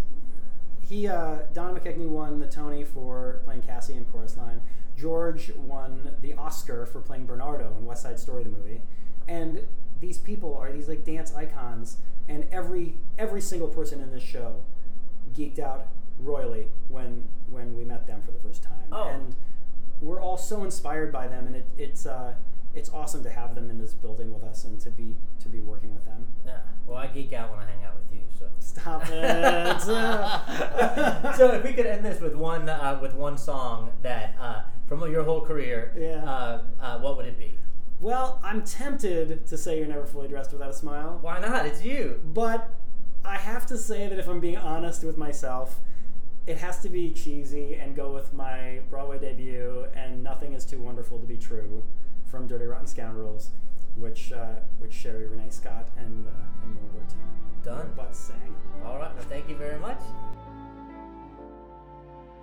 [0.81, 4.61] He uh, Donna McKechnie won the Tony for playing Cassie in Chorus Line.
[4.97, 8.81] George won the Oscar for playing Bernardo in West Side Story, the movie.
[9.27, 9.65] And
[9.99, 11.97] these people are these like dance icons,
[12.29, 14.61] and every every single person in this show
[15.35, 15.87] geeked out
[16.19, 18.87] royally when when we met them for the first time.
[18.91, 19.07] Oh.
[19.07, 19.35] And
[20.01, 22.35] we're all so inspired by them, and it, it's uh,
[22.75, 25.59] it's awesome to have them in this building with us and to be to be
[25.61, 26.25] working with them.
[26.45, 26.59] yeah.
[26.85, 28.23] Well, I geek out when I hang out with you.
[28.37, 29.81] So Stop it.
[31.37, 35.09] so if we could end this with one uh, with one song that uh, from
[35.11, 36.23] your whole career, Yeah.
[36.29, 37.53] uh, uh, what would it be?
[38.01, 41.65] Well, I'm tempted to say you're never fully dressed without a smile, Why not?
[41.65, 42.19] It's you.
[42.25, 42.73] but
[43.23, 45.79] I have to say that if I'm being honest with myself,
[46.45, 50.77] it has to be cheesy and go with my Broadway debut and Nothing is Too
[50.79, 51.81] Wonderful to Be True
[52.35, 53.51] from Dirty Rotten Scoundrels,
[53.95, 57.13] which uh, which Sherie Rene Scott and uh, and Norbert
[57.63, 57.93] Done.
[57.97, 58.53] Butz sang.
[58.83, 59.15] All right.
[59.15, 60.01] Well, thank you very much.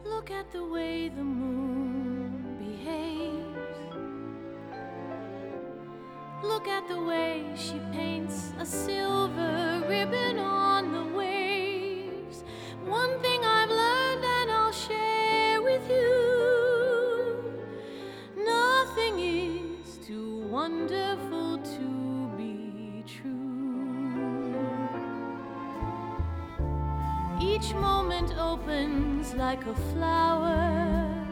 [0.02, 3.44] Look at the way the moon behaves.
[6.42, 12.44] Look at the way she paints a silver ribbon on the waves.
[12.86, 16.11] One thing I've learned and I'll share with you.
[20.12, 24.54] Too wonderful to be true.
[27.40, 31.26] Each moment opens like a flower.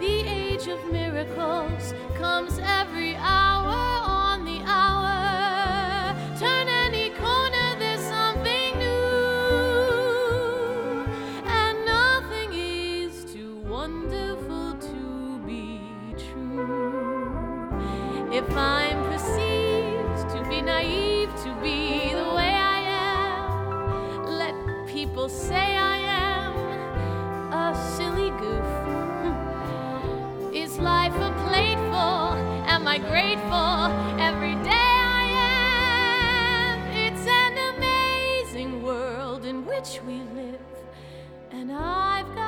[0.00, 4.17] The age of miracles comes every hour.
[18.58, 24.54] I'm perceived to be naive, to be the way I am, let
[24.88, 26.56] people say I am
[27.52, 28.70] a silly goof.
[30.54, 32.34] Is life a plateful?
[32.74, 33.78] Am I grateful
[34.20, 34.90] every day
[35.22, 35.24] I
[36.74, 36.76] am?
[37.06, 40.60] It's an amazing world in which we live,
[41.52, 42.47] and I've got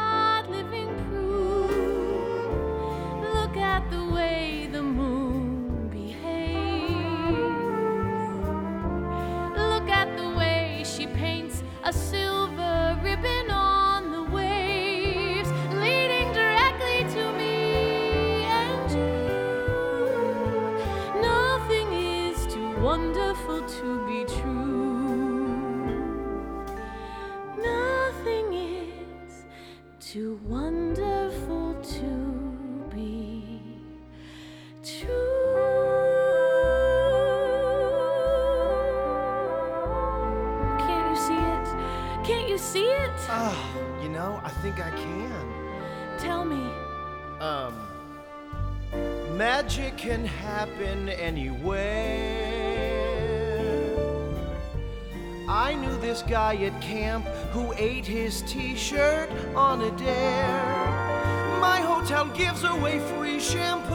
[56.20, 61.58] This guy at camp who ate his t shirt on a dare.
[61.62, 63.94] My hotel gives away free shampoo.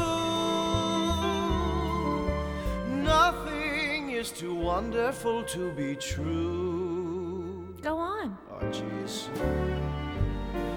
[3.04, 7.76] Nothing is too wonderful to be true.
[7.84, 8.36] Go on.
[8.50, 9.30] Oh, jeez.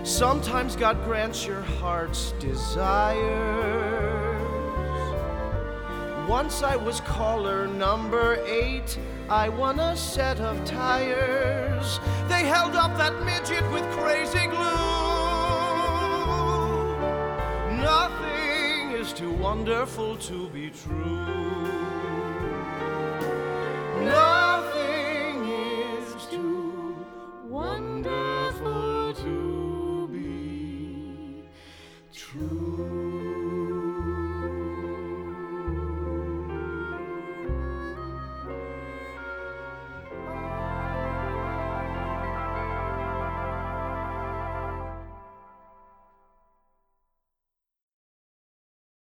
[0.07, 3.68] Sometimes God grants your heart's desires.
[6.29, 8.99] Once I was caller number eight.
[9.31, 11.99] I won a set of tires.
[12.29, 14.59] They held up that midget with crazy glue.
[17.81, 21.58] Nothing is too wonderful to be true.